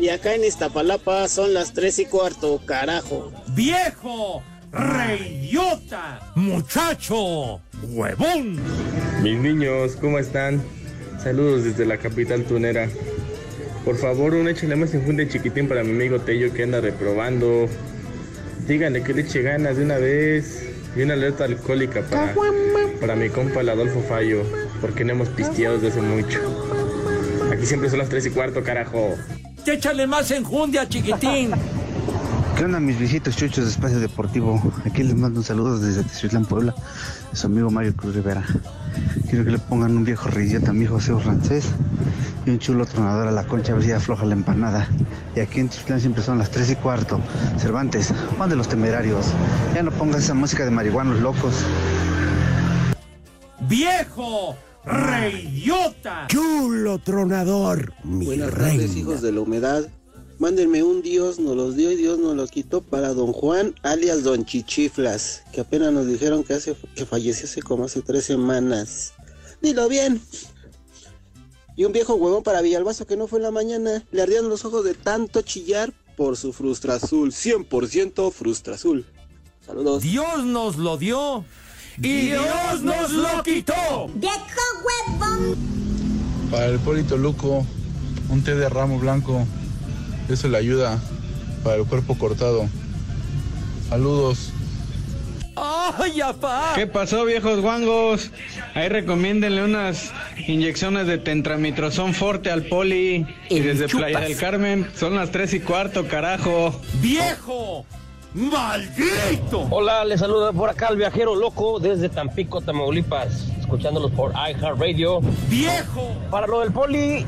[0.00, 3.32] y acá en Iztapalapa son las tres y cuarto, carajo.
[3.54, 4.42] ¡Viejo!
[4.72, 6.32] ¡Reyota!
[6.34, 7.60] ¡Muchacho!
[7.90, 8.60] ¡Huevón!
[9.22, 10.60] Mis niños, ¿cómo están?
[11.22, 12.88] Saludos desde la capital tunera.
[13.84, 17.68] Por favor, un échale más infunde chiquitín para mi amigo Tello que anda reprobando.
[18.66, 20.70] Díganle que le eche ganas de una vez.
[20.96, 22.34] Y una alerta alcohólica para,
[23.00, 24.44] para mi compa el Adolfo Fallo,
[24.80, 26.38] porque no hemos pisteado desde hace mucho.
[27.52, 29.16] Aquí siempre son las 3 y cuarto, carajo.
[29.66, 31.50] ¡Échale más enjundia, chiquitín!
[32.56, 34.62] ¿Qué onda mis viejitos chuchos de Espacio Deportivo?
[34.84, 36.72] Aquí les mando un saludo desde Tezuitlán, Puebla,
[37.32, 38.44] de su amigo Mario Cruz Rivera.
[39.28, 41.66] Quiero que le pongan un viejo rilleta a mi hijo José francés
[42.46, 44.88] y un chulo tronador a la concha a ver si afloja la empanada.
[45.34, 47.20] Y aquí en Tezuitlán siempre son las 3 y cuarto.
[47.58, 49.26] Cervantes, Juan de los Temerarios.
[49.74, 51.54] Ya no pongas esa música de marihuanos locos.
[53.68, 54.56] ¡Viejo!
[54.84, 56.26] ¡Reyota!
[56.28, 58.72] Chulo tronador, mi Buenas reina.
[58.82, 59.84] tardes hijos de la humedad.
[60.38, 64.24] Mándenme un Dios nos los dio y Dios nos los quitó para don Juan, alias
[64.24, 69.12] don Chichiflas, que apenas nos dijeron que, hace, que falleció hace como hace tres semanas.
[69.62, 70.20] Dilo bien.
[71.76, 74.04] Y un viejo huevón para Villalbazo que no fue en la mañana.
[74.10, 77.32] Le ardían los ojos de tanto chillar por su frustra azul.
[77.32, 79.06] 100% frustra azul.
[79.64, 80.02] Saludos.
[80.02, 81.44] Dios nos lo dio
[81.98, 84.10] y Dios nos lo quitó.
[86.50, 87.66] Para el Polito Luco,
[88.28, 89.46] un té de ramo blanco.
[90.28, 90.98] Eso le ayuda
[91.62, 92.66] para el cuerpo cortado.
[93.88, 94.52] Saludos.
[95.56, 96.72] ¡Ay, apá!
[96.74, 98.30] ¿Qué pasó, viejos guangos?
[98.74, 100.12] Ahí recomiéndenle unas
[100.48, 103.26] inyecciones de tentramitrozón forte al poli.
[103.50, 106.74] Y desde Playa del Carmen son las 3 y cuarto, carajo.
[107.00, 107.84] ¡Viejo!
[108.34, 109.68] ¡Maldito!
[109.70, 115.20] Hola, les saluda por acá el viajero loco desde Tampico, Tamaulipas, escuchándolos por iHeartRadio.
[115.48, 116.16] ¡Viejo!
[116.32, 117.24] Para lo del poli,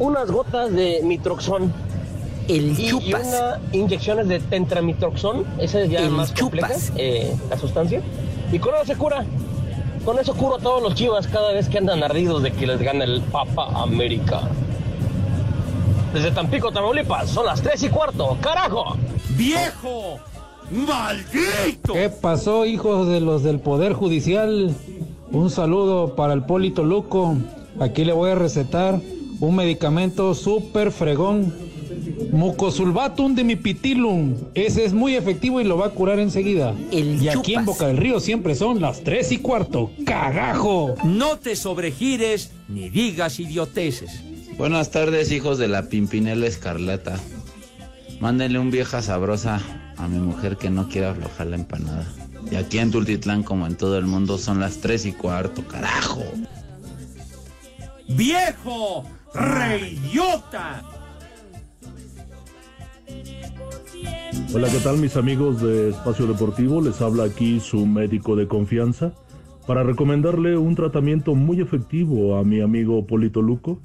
[0.00, 1.72] unas gotas de mitroxón.
[2.48, 3.26] El y, y chupas.
[3.26, 6.92] una inyecciones de tentramitroxón, esa es ya El más compleja, chupas.
[6.96, 8.00] eh, la sustancia.
[8.50, 9.24] Y con eso se cura.
[10.04, 12.80] Con eso curo a todos los chivas cada vez que andan ardidos de que les
[12.80, 14.40] gana el Papa América.
[16.14, 18.96] Desde Tampico, Tamaulipas, son las 3 y cuarto, carajo.
[19.36, 20.18] ¡Viejo!
[20.70, 21.92] ¡Maldito!
[21.92, 24.74] ¿Qué pasó, hijos de los del Poder Judicial?
[25.30, 27.36] Un saludo para el Polito Luco.
[27.80, 28.98] Aquí le voy a recetar
[29.40, 31.52] un medicamento súper fregón.
[32.32, 34.34] Mucosulvatum de mipitilum.
[34.54, 36.74] Ese es muy efectivo y lo va a curar enseguida.
[36.90, 37.64] y aquí en.
[37.64, 39.90] Boca del Río siempre son las tres y cuarto.
[40.04, 40.94] ¡Cagajo!
[41.04, 44.22] No te sobregires ni digas idioteces.
[44.56, 47.18] Buenas tardes, hijos de la Pimpinela Escarlata.
[48.20, 49.60] Mándenle un vieja sabrosa
[49.96, 52.06] a mi mujer que no quiere aflojar la empanada.
[52.50, 56.24] Y aquí en Tultitlán, como en todo el mundo, son las tres y cuarto, carajo.
[58.08, 59.04] ¡Viejo!
[59.34, 60.82] ¡Reyota!
[64.54, 66.80] Hola, ¿qué tal mis amigos de Espacio Deportivo?
[66.80, 69.12] Les habla aquí su médico de confianza
[69.66, 73.82] para recomendarle un tratamiento muy efectivo a mi amigo Polito Luco.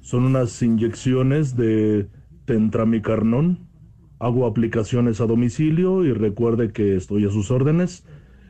[0.00, 2.08] Son unas inyecciones de
[2.44, 3.68] tentramicarnón.
[4.18, 8.02] Hago aplicaciones a domicilio y recuerde que estoy a sus órdenes.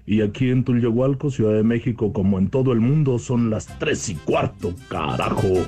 [0.07, 4.09] Y aquí en Tulyehualco, Ciudad de México, como en todo el mundo, son las tres
[4.09, 5.67] y cuarto, carajo.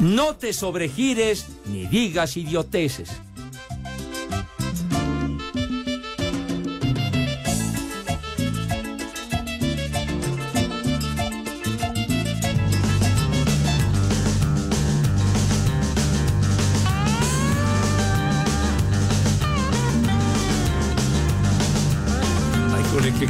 [0.00, 3.22] No te sobregires ni digas idioteces.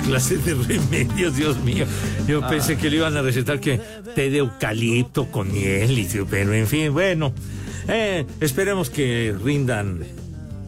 [0.08, 1.84] Clase de remedios, Dios mío.
[2.26, 2.48] Yo Ah.
[2.48, 3.78] pensé que le iban a recetar que
[4.14, 7.32] té de eucalipto con miel, y, pero en fin, bueno.
[7.88, 10.00] eh, esperemos que rindan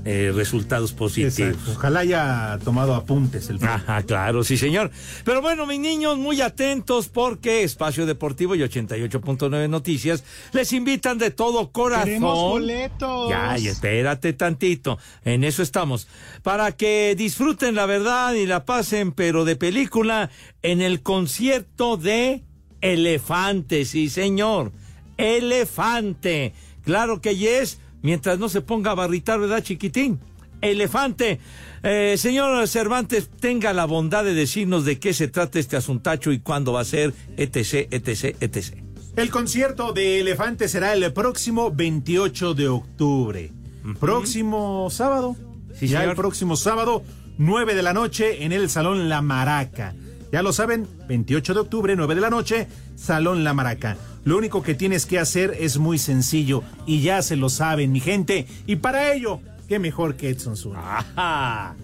[0.05, 1.39] eh, resultados positivos.
[1.39, 1.73] Exacto.
[1.73, 4.91] Ojalá haya tomado apuntes el Ajá, claro, sí, señor.
[5.25, 11.31] Pero bueno, mis niños, muy atentos porque Espacio Deportivo y 88.9 Noticias les invitan de
[11.31, 12.05] todo corazón.
[12.07, 13.29] Queremos boletos.
[13.29, 14.99] Ya, y espérate tantito.
[15.25, 16.09] En eso estamos.
[16.43, 20.31] Para que disfruten la verdad y la pasen, pero de película,
[20.63, 22.43] en el concierto de
[22.81, 24.73] Elefante, sí, señor.
[25.19, 26.55] Elefante.
[26.83, 30.19] Claro que yes, mientras no se ponga a barritar, ¿verdad, chiquitín?
[30.61, 31.41] Elefante.
[31.83, 36.41] Eh, señor Cervantes, tenga la bondad de decirnos de qué se trata este asuntacho y
[36.41, 38.77] cuándo va a ser, etc., etc., etc.
[39.17, 43.53] El concierto de Elefante será el próximo 28 de octubre.
[43.99, 45.37] Próximo sábado.
[45.75, 46.11] Sí, ya señor.
[46.11, 47.03] el próximo sábado,
[47.39, 49.95] 9 de la noche, en el Salón La Maraca.
[50.33, 53.97] Ya lo saben, 28 de octubre, 9 de la noche, Salón La Maraca.
[54.25, 58.01] Lo único que tienes que hacer es muy sencillo y ya se lo saben, mi
[58.01, 58.47] gente.
[58.67, 61.75] Y para ello, qué mejor que Edson Zúñiga.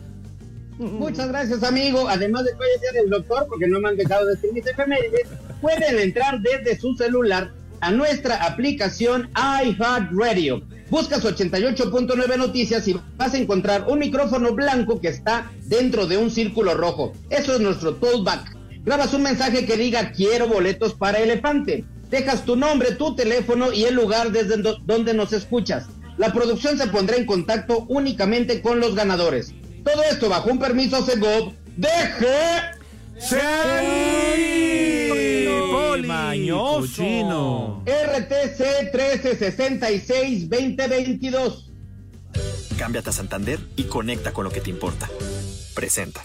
[0.78, 2.08] Muchas gracias, amigo.
[2.08, 4.66] Además de que hoy es día del doctor, porque no me han dejado decir mis
[4.66, 5.28] efemérides,
[5.62, 10.62] pueden entrar desde su celular a nuestra aplicación iHeartRadio.
[10.90, 16.30] Buscas 88.9 Noticias y vas a encontrar un micrófono blanco que está dentro de un
[16.30, 17.12] círculo rojo.
[17.30, 18.56] Eso es nuestro tollback.
[18.84, 21.84] Grabas un mensaje que diga quiero boletos para elefante.
[22.10, 25.86] Dejas tu nombre, tu teléfono y el lugar desde do- donde nos escuchas.
[26.18, 29.52] La producción se pondrá en contacto únicamente con los ganadores.
[29.84, 31.52] Todo esto bajo un permiso Segov.
[31.76, 32.76] ¡Deje!
[35.72, 37.82] Poli, mañoso.
[37.86, 41.64] RTC 1366-2022.
[42.78, 45.08] Cámbiate a Santander y conecta con lo que te importa.
[45.74, 46.24] Presenta.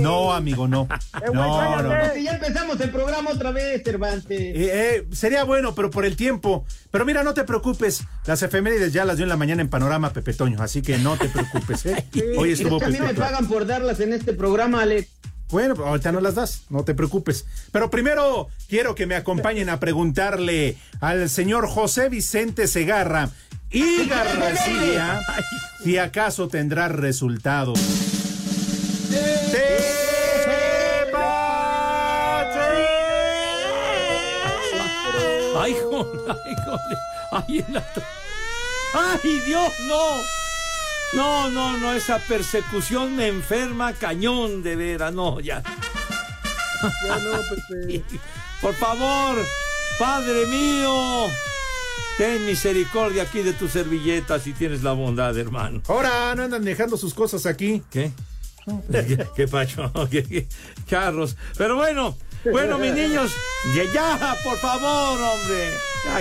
[0.00, 0.88] No, amigo, no.
[1.32, 2.16] No, no, no.
[2.16, 4.38] Ya empezamos el programa otra vez, Cervantes.
[4.40, 6.64] Eh, eh, sería bueno, pero por el tiempo.
[6.90, 8.02] Pero mira, no te preocupes.
[8.26, 11.16] Las efemérides ya las dio en la mañana en Panorama Pepe Toño, así que no
[11.16, 11.86] te preocupes.
[11.86, 12.06] ¿eh?
[12.38, 13.20] Hoy estuvo Es que a mí me Pepe.
[13.20, 15.08] pagan por darlas en este programa, Alex.
[15.48, 17.46] Bueno, ahorita no las das, no te preocupes.
[17.70, 23.30] Pero primero quiero que me acompañen a preguntarle al señor José Vicente Segarra
[23.70, 25.20] y García
[25.84, 27.78] si acaso tendrá resultados.
[35.58, 36.98] Ay, joder, ay, joder.
[37.32, 38.02] Ay, en la to-
[38.94, 40.20] ay, Dios, no.
[41.12, 45.62] No, no, no, esa persecución me enferma cañón de veras, no, ya.
[46.82, 47.38] Ya no,
[47.68, 48.04] Pepe.
[48.60, 49.36] Por favor,
[49.98, 51.26] Padre mío,
[52.18, 55.80] ten misericordia aquí de tu servilleta si tienes la bondad, hermano.
[55.88, 57.82] Ahora no andan dejando sus cosas aquí.
[57.90, 58.12] ¿Qué?
[59.36, 59.92] ¿Qué, pacho?
[60.10, 60.46] ¿Qué?
[60.88, 61.36] Charros.
[61.56, 62.16] Pero bueno,
[62.50, 63.32] bueno, mis niños,
[63.74, 65.70] ya, ya, por favor, hombre.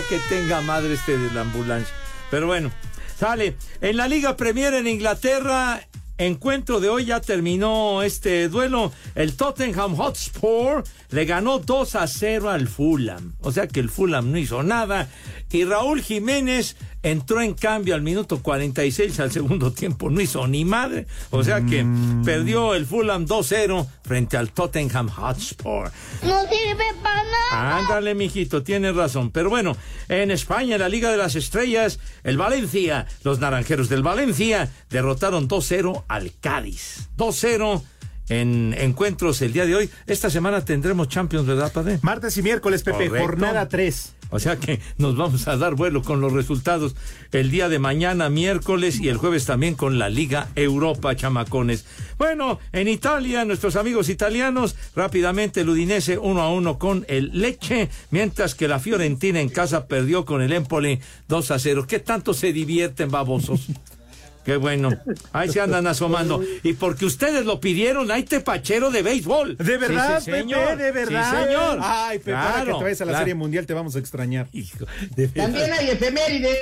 [0.10, 1.94] Que tenga madre este de la ambulancia.
[2.32, 2.72] Pero bueno,
[3.18, 3.56] sale.
[3.82, 5.82] En la Liga Premier en Inglaterra,
[6.18, 8.92] encuentro de hoy ya terminó este duelo.
[9.14, 13.36] El Tottenham Hotspur le ganó 2 a 0 al Fulham.
[13.42, 15.08] O sea que el Fulham no hizo nada.
[15.56, 20.10] Y Raúl Jiménez entró en cambio al minuto 46 al segundo tiempo.
[20.10, 21.08] No hizo ni madre.
[21.30, 21.86] O sea que
[22.26, 25.89] perdió el Fulham 2-0 frente al Tottenham Hotspur.
[26.24, 27.78] No sirve para nada.
[27.78, 29.32] Ándale, mijito, tienes razón.
[29.32, 29.78] Pero bueno,
[30.10, 35.48] en España, en la Liga de las Estrellas, el Valencia, los naranjeros del Valencia, derrotaron
[35.48, 37.08] 2-0 al Cádiz.
[37.18, 37.82] 2-0
[38.28, 39.89] en encuentros el día de hoy.
[40.08, 42.00] Esta semana tendremos Champions, ¿verdad, padre?
[42.02, 43.26] Martes y miércoles, Pepe, Correcto.
[43.26, 44.13] jornada 3.
[44.36, 46.95] O sea que nos vamos a dar vuelo con los resultados
[47.32, 51.86] el día de mañana, miércoles y el jueves también con la Liga Europa, chamacones.
[52.17, 57.89] Bueno, en Italia, nuestros amigos italianos, rápidamente el Udinese uno a uno con el Leche,
[58.12, 61.86] mientras que la Fiorentina en casa perdió con el Empoli 2 a 0.
[61.88, 63.67] ¿Qué tanto se divierten, babosos?
[64.46, 64.90] Qué bueno.
[65.34, 66.42] Ahí se andan asomando.
[66.64, 69.58] Y porque ustedes lo pidieron, hay tepachero de béisbol.
[69.58, 70.68] ¿De verdad, Sí, sí, señor.
[70.78, 70.84] Pepe?
[70.84, 71.32] ¿De verdad?
[71.40, 71.80] Sí, señor.
[71.82, 73.22] Ay, Pepe, ahora que Claro, te vayas a la claro.
[73.24, 74.48] Serie Mundial te vamos a extrañar.
[74.54, 74.86] Hijo.
[75.36, 76.58] También hay efemérides.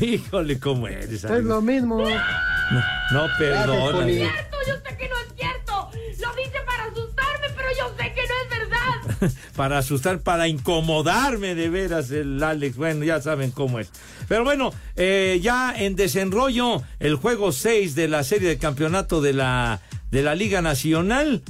[0.00, 1.10] Híjole, ¿cómo eres?
[1.12, 1.48] Es amigo?
[1.54, 1.98] lo mismo.
[2.02, 3.92] No, no perdona.
[3.92, 4.14] Poli.
[4.16, 5.90] cierto, yo sé que no es cierto.
[6.20, 9.07] Lo dice para asustarme, pero yo sé que no es verdad.
[9.56, 12.76] para asustar, para incomodarme de veras el Alex.
[12.76, 13.90] Bueno, ya saben cómo es.
[14.28, 19.32] Pero bueno, eh, ya en desenrollo el juego 6 de la serie de campeonato de
[19.32, 21.42] la, de la Liga Nacional.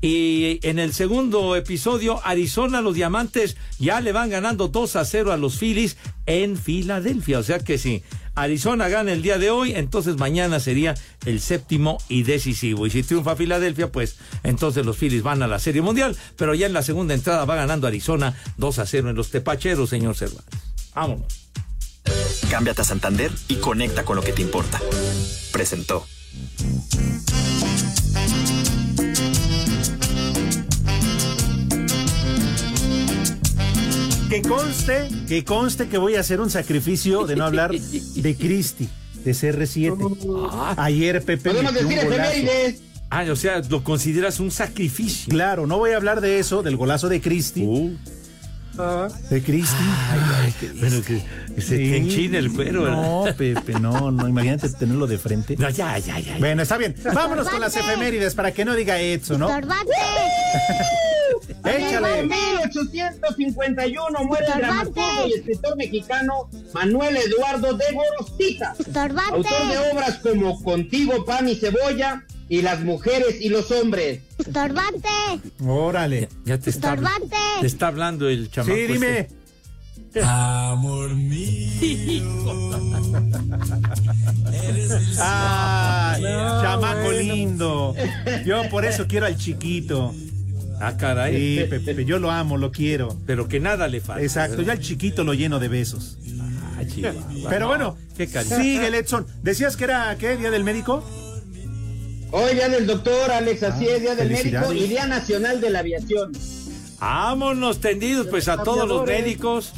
[0.00, 5.32] Y en el segundo episodio, Arizona, los diamantes ya le van ganando 2 a 0
[5.32, 7.38] a los Phillies en Filadelfia.
[7.38, 8.02] O sea que si
[8.34, 12.86] Arizona gana el día de hoy, entonces mañana sería el séptimo y decisivo.
[12.86, 16.16] Y si triunfa Filadelfia, pues entonces los Phillies van a la Serie Mundial.
[16.36, 19.90] Pero ya en la segunda entrada va ganando Arizona 2 a 0 en los tepacheros,
[19.90, 20.60] señor Cervantes.
[20.94, 21.44] Vámonos.
[22.50, 24.80] Cámbiate a Santander y conecta con lo que te importa.
[25.52, 26.06] Presentó.
[34.28, 38.88] Que conste, que conste que voy a hacer un sacrificio de no hablar de Cristi,
[39.24, 40.74] de CR7.
[40.76, 42.82] Ayer Pepe Podemos decir efemérides.
[43.10, 45.30] Ah, o sea, lo consideras un sacrificio.
[45.30, 47.64] Claro, no voy a hablar de eso, del golazo de Cristi.
[49.30, 49.84] De Cristi.
[50.80, 51.22] Bueno, que,
[51.54, 52.90] que se te enchina el cuero.
[52.90, 55.56] No, Pepe, no, no, imagínate tenerlo de frente.
[55.56, 56.38] No, ya, ya, ya.
[56.38, 56.96] Bueno, está bien.
[57.14, 59.48] Vámonos con las efemérides para que no diga Edson, ¿no?
[61.64, 62.20] Échale.
[62.20, 68.74] En 1851 muere el dramaturgo y escritor mexicano Manuel Eduardo de Gorostiza.
[69.30, 74.20] Autor de obras como Contigo, Pan y Cebolla y Las mujeres y los hombres.
[74.38, 75.08] Estorbante.
[75.64, 76.28] Órale.
[76.44, 77.36] Ya te está, Estorbante.
[77.60, 78.74] te está hablando el chamaco.
[78.74, 79.18] Sí, dime.
[79.20, 80.22] este.
[80.22, 82.22] Amor mío.
[85.18, 86.16] Ah,
[86.62, 87.94] chamaco lindo.
[88.44, 90.14] Yo por eso quiero al chiquito.
[90.80, 91.58] Ah, caray.
[91.58, 93.16] Sí, Pepe, yo lo amo, lo quiero.
[93.26, 94.22] Pero que nada le falta.
[94.22, 96.18] Exacto, yo al chiquito lo lleno de besos.
[96.76, 97.48] Ah, chihuahua.
[97.48, 98.56] Pero bueno, Qué cariño.
[98.56, 99.26] sigue Edson.
[99.42, 100.36] ¿Decías que era qué?
[100.36, 101.04] ¿Día del médico?
[102.36, 105.70] Hoy día del doctor Alex, así Ah, es, día del médico y día nacional de
[105.70, 106.32] la aviación.
[106.98, 109.72] Vámonos tendidos, pues a todos los médicos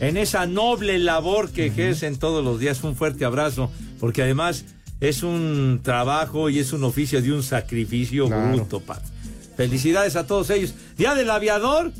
[0.00, 2.82] en esa noble labor que ejercen todos los días.
[2.82, 4.64] Un fuerte abrazo, porque además
[5.00, 8.56] es un trabajo y es un oficio de un sacrificio Claro.
[8.56, 9.02] bruto, Pat.
[9.56, 10.74] Felicidades a todos ellos.
[10.96, 11.92] Día del aviador.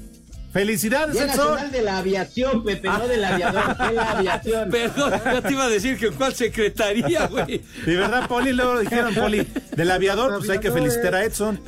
[0.52, 1.38] Felicidades, Día Edson.
[1.38, 4.70] nacional de la aviación, Pepe, no del aviador, de la aviación.
[4.70, 7.62] Perdón, ya te iba a decir que en cuál secretaría, güey.
[7.86, 11.58] De verdad, Poli, luego dijeron, Poli, del aviador, pues hay que felicitar a Edson.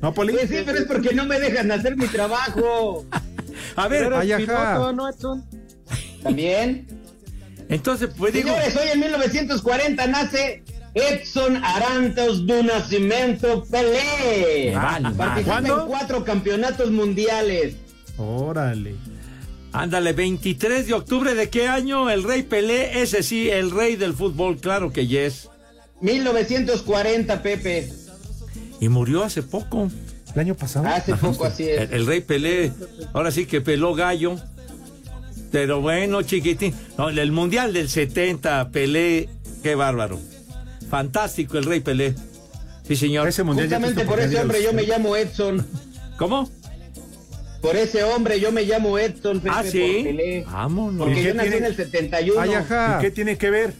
[0.00, 0.32] ¿No, Poli?
[0.32, 3.04] Pues sí, pero es porque no me dejan hacer mi trabajo.
[3.76, 5.44] A ver, piloto, ¿no, Edson?
[6.22, 6.86] También.
[7.68, 8.48] Entonces, pues digo.
[8.48, 10.62] Señores, hoy en 1940 nace
[10.96, 14.72] Edson Arantes do Nascimento Pelé.
[14.74, 17.76] Vale, Participa en cuatro campeonatos mundiales.
[18.16, 18.94] Órale.
[19.72, 24.14] Ándale, 23 de octubre de qué año el rey Pelé, ese sí, el rey del
[24.14, 25.50] fútbol, claro que yes.
[26.00, 27.92] 1940, Pepe.
[28.80, 29.90] Y murió hace poco.
[30.32, 30.86] ¿El año pasado?
[30.86, 31.82] Hace poco, así es.
[31.82, 32.72] El, el rey Pelé,
[33.12, 34.36] ahora sí que peló gallo.
[35.52, 36.74] Pero bueno, chiquitín.
[36.96, 39.28] No, el mundial del 70, Pelé,
[39.62, 40.18] qué bárbaro.
[40.88, 42.14] Fantástico el rey Pelé.
[42.86, 43.28] Sí, señor.
[43.28, 45.66] Ese Justamente por ese hombre yo me llamo Edson.
[46.18, 46.48] ¿Cómo?
[47.60, 50.00] Por ese hombre yo me llamo Edson, Pepe, Ah, por sí.
[50.04, 50.44] Pelé.
[50.44, 51.06] Vámonos.
[51.06, 51.66] Porque ¿Y yo qué nací tiene?
[51.66, 52.40] en el 71.
[52.40, 52.98] Ay, ajá.
[52.98, 53.74] ¿Y qué tiene que ver?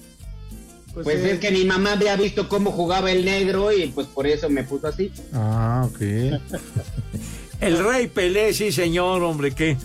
[0.95, 4.49] Pues es que mi mamá había visto cómo jugaba el negro y pues por eso
[4.49, 5.13] me puso así.
[5.33, 6.01] Ah, ok.
[7.61, 9.77] El rey Pelé, sí, señor, hombre, que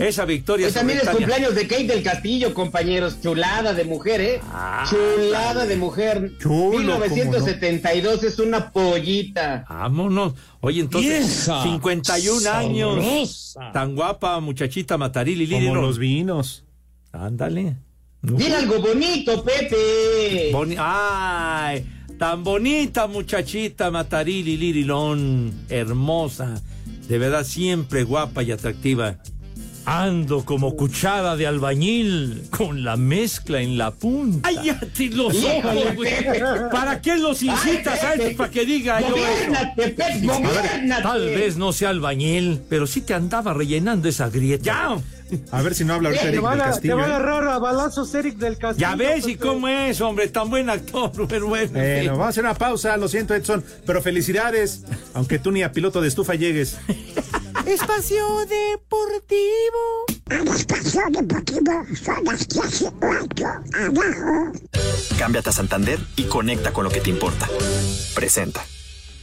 [0.00, 0.66] esa victoria.
[0.66, 3.20] Hoy también es cumpleaños de Kate del Castillo, compañeros.
[3.20, 4.40] Chulada de mujer, ¿eh?
[4.88, 6.32] Chulada de mujer.
[6.38, 9.64] Chulo, 1972 es una pollita.
[9.68, 10.34] Vámonos.
[10.60, 12.94] Oye, entonces, Vieja 51 años.
[13.54, 13.72] sabrosa.
[13.72, 16.64] Tan guapa, muchachita Matarili Como los vinos.
[17.12, 17.76] Ándale.
[18.22, 20.50] Dile algo bonito, Pepe.
[20.52, 21.86] Boni- Ay,
[22.18, 26.60] tan bonita muchachita Matarili Lirilón, hermosa,
[27.08, 29.16] de verdad siempre guapa y atractiva.
[29.84, 34.48] Ando como cuchara de albañil con la mezcla en la punta.
[34.48, 36.12] ¡Ay, ya te los ojos, güey!
[36.70, 38.36] ¿Para qué los incitas Ay, a esto?
[38.36, 39.52] ¿Para que diga yo eso?
[39.54, 44.64] A ver, tal vez no sea albañil, pero sí te andaba rellenando esa grieta.
[44.64, 44.96] ¡Ya!
[45.52, 46.96] A ver si no habla ahorita Te Eric del a, te Castillo.
[46.96, 47.14] van a ¿eh?
[47.14, 48.88] agarrar a balazos Eric del Castillo.
[48.88, 51.72] Ya ves y cómo es, hombre, tan buen actor, pero bueno.
[51.72, 55.72] Bueno, vamos a hacer una pausa, lo siento Edson, pero felicidades, aunque tú ni a
[55.72, 56.78] piloto de estufa llegues.
[57.70, 60.06] Espacio Deportivo.
[65.18, 67.48] Cámbiate a Santander y conecta con lo que te importa.
[68.14, 68.64] Presenta.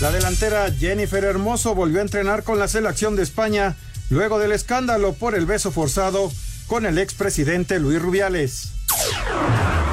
[0.00, 3.76] La delantera Jennifer Hermoso volvió a entrenar con la selección de España
[4.10, 6.30] luego del escándalo por el beso forzado
[6.66, 8.72] con el expresidente Luis Rubiales.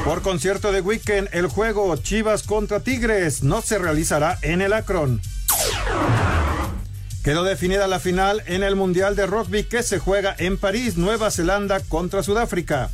[0.03, 5.21] Por concierto de Weekend, el juego Chivas contra Tigres no se realizará en el Akron.
[7.23, 11.31] Quedó definida la final en el Mundial de Rugby que se juega en París, Nueva
[11.31, 12.89] Zelanda contra Sudáfrica.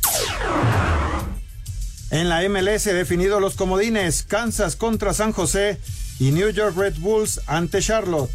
[2.12, 5.80] En la MLS definido los comodines Kansas contra San José
[6.20, 8.30] y New York Red Bulls ante Charlotte.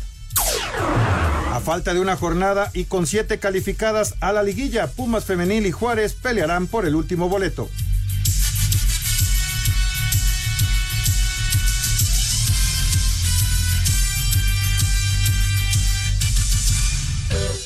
[1.54, 5.72] A falta de una jornada y con siete calificadas a la liguilla, Pumas Femenil y
[5.72, 7.70] Juárez pelearán por el último boleto.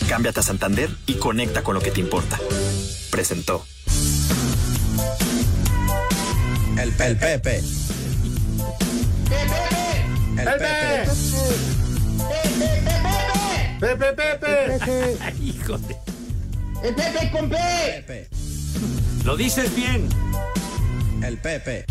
[0.07, 2.39] Cámbiate a Santander y conecta con lo que te importa.
[3.09, 3.65] Presentó.
[6.77, 7.61] El, el Pepe.
[10.39, 11.09] El Pepe.
[13.79, 15.33] Pepe, Pepe.
[15.43, 15.95] Hijo de...
[16.83, 17.57] ¡El Pepe con P!
[18.07, 18.29] Pepe.
[19.25, 20.07] Lo dices bien.
[21.21, 21.85] El Pepe.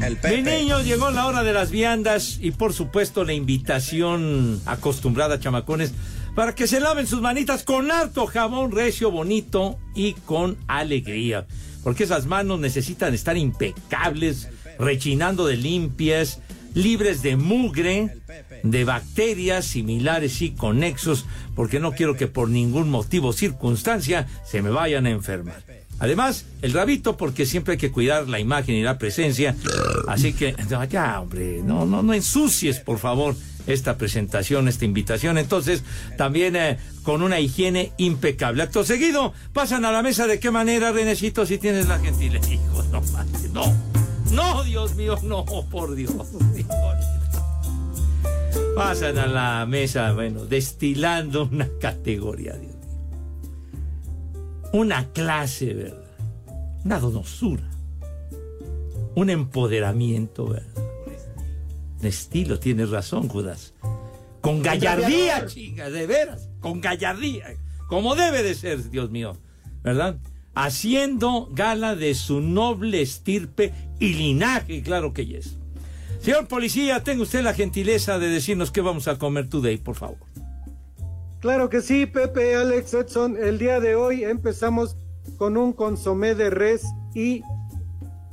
[0.00, 0.42] El Mi Pepe.
[0.42, 5.92] niño, llegó la hora de las viandas y por supuesto la invitación acostumbrada, chamacones,
[6.36, 11.46] para que se laven sus manitas con harto jabón recio, bonito y con alegría.
[11.82, 14.48] Porque esas manos necesitan estar impecables,
[14.78, 16.40] rechinando de limpias,
[16.74, 18.16] libres de mugre,
[18.62, 24.62] de bacterias similares y conexos, porque no quiero que por ningún motivo o circunstancia se
[24.62, 25.62] me vayan a enfermar.
[26.00, 29.56] Además, el rabito, porque siempre hay que cuidar la imagen y la presencia.
[30.06, 30.54] Así que,
[30.90, 33.34] ya, hombre, no, no, no ensucies, por favor,
[33.66, 35.38] esta presentación, esta invitación.
[35.38, 35.82] Entonces,
[36.16, 38.62] también eh, con una higiene impecable.
[38.62, 40.28] Acto seguido, pasan a la mesa.
[40.28, 42.48] ¿De qué manera, Renecito, si tienes la gentileza?
[42.52, 43.02] Hijo, no,
[43.52, 43.97] no,
[44.32, 46.12] no, Dios mío, no, por Dios.
[48.74, 52.78] Pasan a la mesa, bueno, destilando una categoría, Dios mío.
[54.72, 56.04] Una clase, ¿verdad?
[56.84, 57.68] Una donosura.
[59.14, 60.82] Un empoderamiento, ¿verdad?
[62.00, 63.74] Un estilo, tienes razón, Judas.
[64.40, 67.46] Con gallardía, chica, de veras, con gallardía.
[67.88, 69.36] Como debe de ser, Dios mío,
[69.82, 70.18] ¿verdad?
[70.60, 75.56] Haciendo gala de su noble estirpe y linaje, claro que yes.
[76.20, 80.18] Señor policía, tenga usted la gentileza de decirnos qué vamos a comer today, por favor.
[81.38, 83.36] Claro que sí, Pepe, Alex, Edson.
[83.40, 84.96] El día de hoy empezamos
[85.36, 86.82] con un consomé de res
[87.14, 87.42] y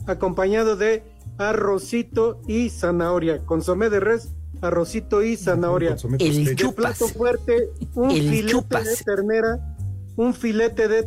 [0.07, 1.03] acompañado de
[1.38, 3.45] arrocito y zanahoria.
[3.45, 4.30] Consomé de res,
[4.61, 5.95] arrocito y zanahoria.
[6.17, 6.97] El De chupas.
[6.97, 8.86] plato fuerte, un El filete chupas.
[8.86, 9.74] de ternera,
[10.18, 11.03] un filete de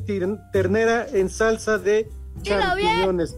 [0.52, 2.08] ternera en salsa de
[2.42, 3.36] champiñones.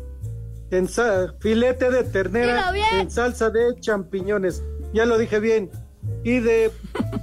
[0.70, 4.62] En sa- filete de ternera en salsa de champiñones.
[4.92, 5.70] Ya lo dije bien.
[6.24, 6.70] Y de,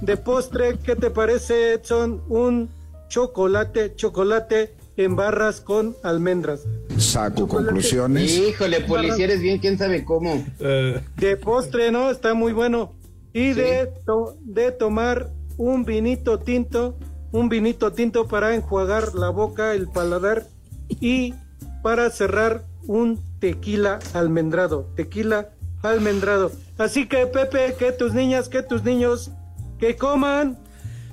[0.02, 2.22] de postre, ¿qué te parece, Edson?
[2.28, 2.68] Un
[3.08, 6.60] chocolate, chocolate en barras con almendras.
[6.98, 8.36] Saco conclusiones.
[8.36, 10.44] Híjole, policía, eres bien, quién sabe cómo.
[10.58, 12.10] De postre, ¿no?
[12.10, 12.92] Está muy bueno.
[13.32, 16.96] Y de, to- de tomar un vinito tinto,
[17.32, 20.46] un vinito tinto para enjuagar la boca, el paladar
[20.88, 21.34] y
[21.82, 25.50] para cerrar un tequila almendrado, tequila
[25.82, 26.50] almendrado.
[26.78, 29.30] Así que Pepe, que tus niñas, que tus niños,
[29.78, 30.58] que coman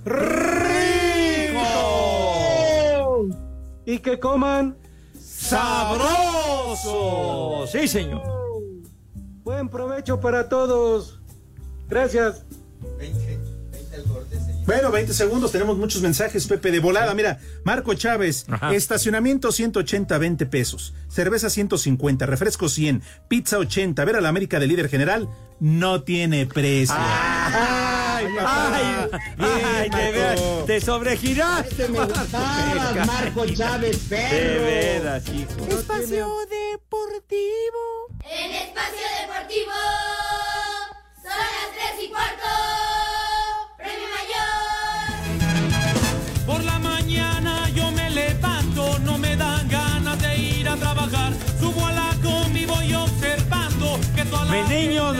[0.05, 0.35] rico
[3.85, 4.77] y que coman
[5.45, 6.87] ¡Sabroso!
[7.67, 8.23] Sí, señor.
[9.43, 11.21] Buen provecho para todos.
[11.87, 12.43] Gracias.
[14.65, 17.13] Bueno, 20 segundos, tenemos muchos mensajes, Pepe, de volada.
[17.13, 24.21] Mira, Marco Chávez, estacionamiento 180, 20 pesos, cerveza 150, refresco 100, pizza 80, ver a
[24.21, 26.95] la América de líder general, no tiene precio.
[26.97, 34.35] ¡Ay, ay, ay, de veras, te sobregiraste, me gustabas, Marco Chávez, perro.
[34.35, 35.77] De veras, hijo.
[35.77, 38.07] Espacio Deportivo.
[38.23, 39.71] En Espacio Deportivo
[41.21, 42.74] son las 3 y cuarto.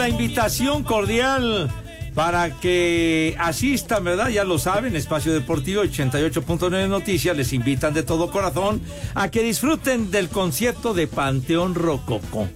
[0.06, 1.68] La invitación cordial
[2.14, 4.30] para que asistan, ¿verdad?
[4.30, 8.84] Ya lo saben, Espacio Deportivo 88.9 Noticias les invitan de todo corazón
[9.16, 12.48] a que disfruten del concierto de Panteón Rococó.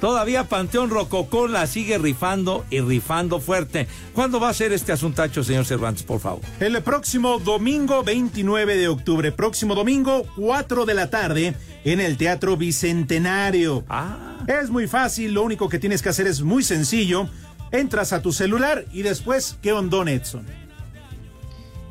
[0.00, 3.86] Todavía Panteón Rococó la sigue rifando y rifando fuerte.
[4.14, 6.40] ¿Cuándo va a ser este asuntacho, señor Cervantes, por favor?
[6.58, 12.56] El próximo domingo 29 de octubre, próximo domingo 4 de la tarde en el Teatro
[12.56, 13.84] Bicentenario.
[13.88, 14.38] Ah.
[14.48, 17.28] Es muy fácil, lo único que tienes que hacer es muy sencillo.
[17.70, 20.46] Entras a tu celular y después, ¿qué ondón, Edson?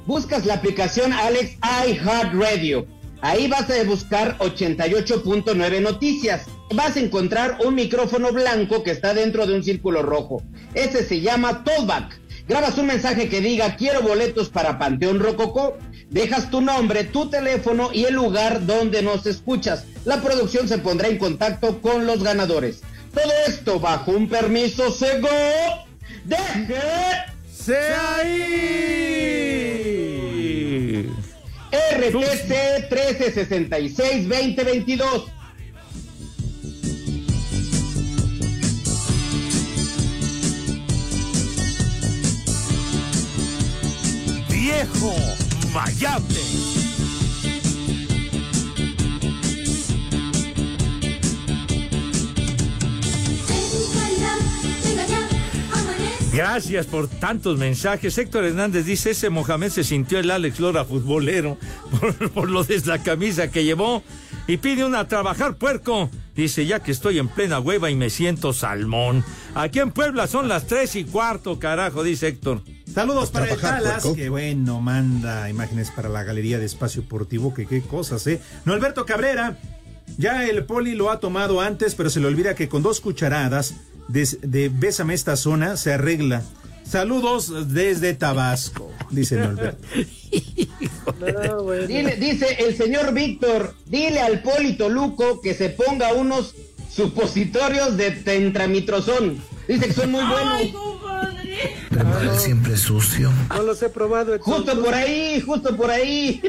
[0.07, 1.57] Buscas la aplicación Alex
[1.88, 2.88] iHeartRadio.
[3.22, 6.47] Ahí vas a buscar 88.9 noticias.
[6.74, 10.43] Vas a encontrar un micrófono blanco que está dentro de un círculo rojo.
[10.76, 12.20] Ese se llama Tollback.
[12.47, 15.78] Grabas un mensaje que diga quiero boletos para Panteón Rococó.
[16.09, 19.86] Dejas tu nombre, tu teléfono y el lugar donde nos escuchas.
[20.05, 22.82] La producción se pondrá en contacto con los ganadores.
[23.13, 25.28] Todo esto bajo un permiso sego
[26.26, 26.36] de
[27.95, 29.39] ahí.
[31.72, 35.39] RTC 1366-2022.
[44.80, 45.14] Viejo
[45.74, 46.40] Mayate.
[56.32, 58.18] Gracias por tantos mensajes.
[58.18, 61.58] Héctor Hernández dice, ese Mohamed se sintió el Alex Lora futbolero
[62.00, 64.02] por, por lo de la camisa que llevó
[64.48, 66.10] y pide una a trabajar puerco.
[66.38, 69.26] Dice, ya que estoy en plena hueva y me siento salmón.
[69.56, 72.62] Aquí en Puebla son las tres y cuarto, carajo, dice Héctor.
[72.94, 77.66] Saludos para el Talas, que bueno, manda imágenes para la Galería de Espacio Deportivo, que
[77.66, 78.42] qué cosas, ¿eh?
[78.66, 79.58] No, Alberto Cabrera,
[80.18, 83.76] ya el poli lo ha tomado antes, pero se le olvida que con dos cucharadas
[84.08, 86.42] de, de Bésame esta zona se arregla.
[86.84, 89.86] Saludos desde Tabasco, dice Norberto.
[91.88, 96.56] Dile- dice el señor Víctor, dile al Polito Luco que se ponga unos
[96.92, 99.38] supositorios de tentramitrozón.
[99.68, 100.62] Dice que son muy buenos.
[101.91, 103.32] Remar siempre sucio.
[103.49, 104.38] No los he probado.
[104.39, 106.41] Justo por ahí, justo por ahí.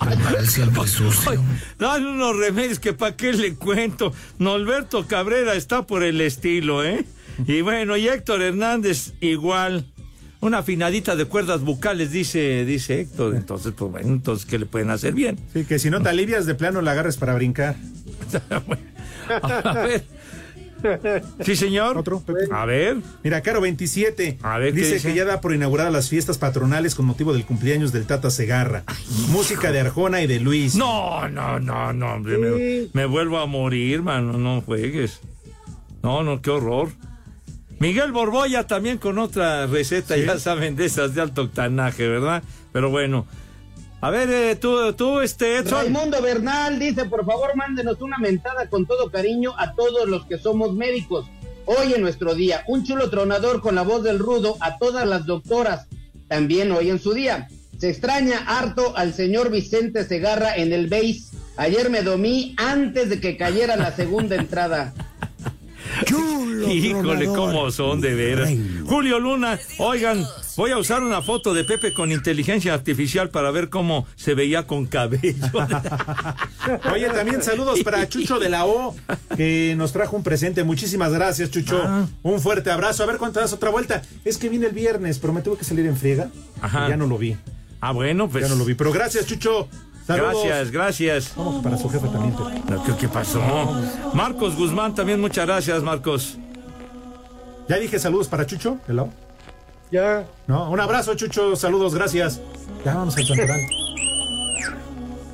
[0.00, 1.42] Remar siempre sucio.
[1.78, 4.12] Dan unos remedios que para qué le cuento.
[4.38, 7.04] Norberto Cabrera está por el estilo, ¿eh?
[7.46, 9.86] Y bueno, y Héctor Hernández igual.
[10.40, 13.36] Una afinadita de cuerdas bucales, dice, dice Héctor.
[13.36, 15.38] Entonces, pues bueno, entonces, ¿qué le pueden hacer bien?
[15.52, 17.76] Sí, que si no te alivias de plano la agarres para brincar.
[19.42, 20.04] A ver.
[21.44, 21.98] Sí, señor.
[21.98, 22.22] Otro.
[22.50, 22.98] A ver.
[23.22, 24.38] Mira, Caro 27.
[24.42, 25.08] A ver, ¿qué dice, dice?
[25.08, 28.84] que ya da por inauguradas las fiestas patronales con motivo del cumpleaños del Tata Segarra.
[29.28, 30.74] Música de Arjona y de Luis.
[30.74, 32.38] No, no, no, no, hombre.
[32.38, 34.34] Me, me vuelvo a morir, mano.
[34.34, 35.20] No juegues.
[36.02, 36.90] No, no, qué horror.
[37.78, 42.42] Miguel Borboya también con otra receta, ya saben, de esas de alto octanaje, ¿verdad?
[42.72, 43.26] Pero bueno.
[44.02, 45.78] A ver, eh, tú, tú, este, Edson.
[45.78, 50.38] Raimundo Bernal dice, por favor, mándenos una mentada con todo cariño a todos los que
[50.38, 51.26] somos médicos.
[51.66, 55.24] Hoy en nuestro día, un chulo tronador con la voz del rudo a todas las
[55.24, 55.86] doctoras.
[56.26, 57.46] También hoy en su día.
[57.78, 61.22] Se extraña harto al señor Vicente Segarra en el base.
[61.56, 64.92] Ayer me domí antes de que cayera la segunda entrada.
[66.68, 68.50] Híjole, cómo son de veras.
[68.84, 70.24] Julio Luna, oigan,
[70.56, 74.66] voy a usar una foto de Pepe con inteligencia artificial para ver cómo se veía
[74.66, 75.46] con cabello.
[76.92, 78.94] Oye, también saludos para Chucho de la O,
[79.36, 80.64] que nos trajo un presente.
[80.64, 81.82] Muchísimas gracias, Chucho.
[81.84, 82.06] Ah.
[82.22, 83.02] Un fuerte abrazo.
[83.02, 84.02] A ver cuánto das otra vuelta.
[84.24, 86.30] Es que viene el viernes, pero me tuve que salir en friega.
[86.60, 86.88] Ajá.
[86.88, 87.36] Ya no lo vi.
[87.80, 88.44] Ah, bueno, pues.
[88.44, 88.74] Ya no lo vi.
[88.74, 89.68] Pero gracias, Chucho.
[90.06, 90.44] Saludos.
[90.44, 91.32] Gracias, gracias.
[91.36, 92.34] Vamos para su jefe también.
[92.34, 92.72] Pepe.
[92.72, 93.40] No, ¿Qué, qué pasó?
[94.14, 96.38] Marcos Guzmán, también muchas gracias, Marcos.
[97.68, 99.21] Ya dije saludos para Chucho de la O.
[99.92, 100.24] Ya.
[100.48, 101.54] No, un abrazo, Chucho.
[101.54, 102.40] Saludos, gracias.
[102.84, 103.60] Ya vamos al Santoral.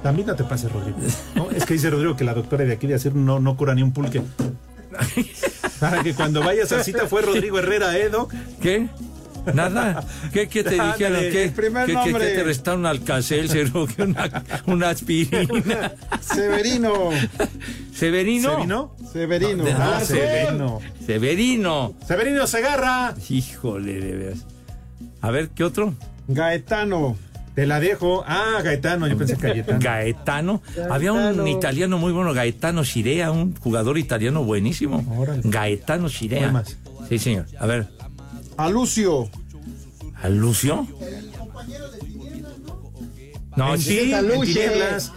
[0.03, 0.99] También no te pases, Rodrigo.
[1.35, 3.75] No, es que dice Rodrigo que la doctora de aquí de hacer no, no cura
[3.75, 4.23] ni un pulque.
[5.81, 8.35] Para que cuando vayas a cita fue Rodrigo Herrera, ¿eh, Doc?
[8.61, 8.89] ¿Qué?
[9.55, 10.05] Nada.
[10.33, 11.21] ¿Qué, qué te dijeron?
[11.21, 15.93] ¿Qué, ¿Qué, qué- te restaron un alcacel, que una, una aspirina?
[16.21, 17.11] Severino.
[17.95, 18.51] ¿Severino?
[18.51, 18.95] ¿Severino?
[19.13, 19.65] Severino.
[19.65, 20.81] No, Ah, no, Severino.
[21.05, 21.95] Severino.
[22.07, 23.15] Severino Segarra.
[23.29, 24.47] Híjole, de veras.
[25.21, 25.95] A ver, ¿qué otro?
[26.29, 27.17] Gaetano.
[27.55, 28.23] Te la dejo.
[28.27, 29.81] Ah, Gaetano, yo pensé Cayetano.
[29.83, 30.63] Gaetano.
[30.91, 31.47] Había un Gaetano.
[31.49, 35.05] italiano muy bueno, Gaetano Shirea, un jugador italiano buenísimo.
[35.19, 35.41] Órale.
[35.45, 36.39] Gaetano Shirea.
[36.41, 36.77] ¿Cuál más?
[37.09, 37.47] Sí, señor.
[37.59, 37.89] A ver,
[38.57, 39.29] A Lucio.
[40.23, 40.87] ¿a Lucio?
[43.57, 44.13] No, En sí.
[44.13, 45.13] En tinieblas.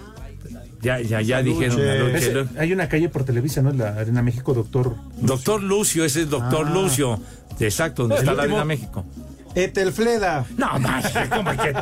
[0.82, 1.80] Ya, ya, ya dijeron.
[1.80, 2.46] Aluche.
[2.60, 3.70] hay una calle por Televisa, ¿no?
[3.70, 4.96] En la Arena México, doctor.
[5.18, 6.74] Doctor Lucio, ese es Doctor Ah.
[6.74, 7.20] Lucio.
[7.60, 8.44] Exacto, donde está la.
[8.44, 9.06] Arena México.
[9.54, 10.46] Etelfleda.
[10.58, 11.74] No, más, ¿cómo que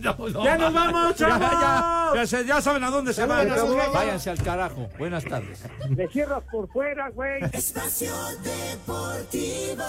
[0.00, 2.14] No, no, no, ¡Ya nos vamos, Ya, chavos!
[2.16, 3.48] ya, ya, ya saben a dónde se van.
[3.94, 4.88] Váyanse al carajo.
[4.98, 5.60] Buenas tardes.
[5.96, 7.40] Le cierras por fuera, güey.
[7.52, 8.12] Espacio
[8.42, 9.84] Deportivo.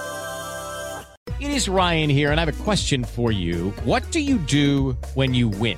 [1.39, 3.73] It is Ryan here, and I have a question for you.
[3.83, 5.77] What do you do when you win?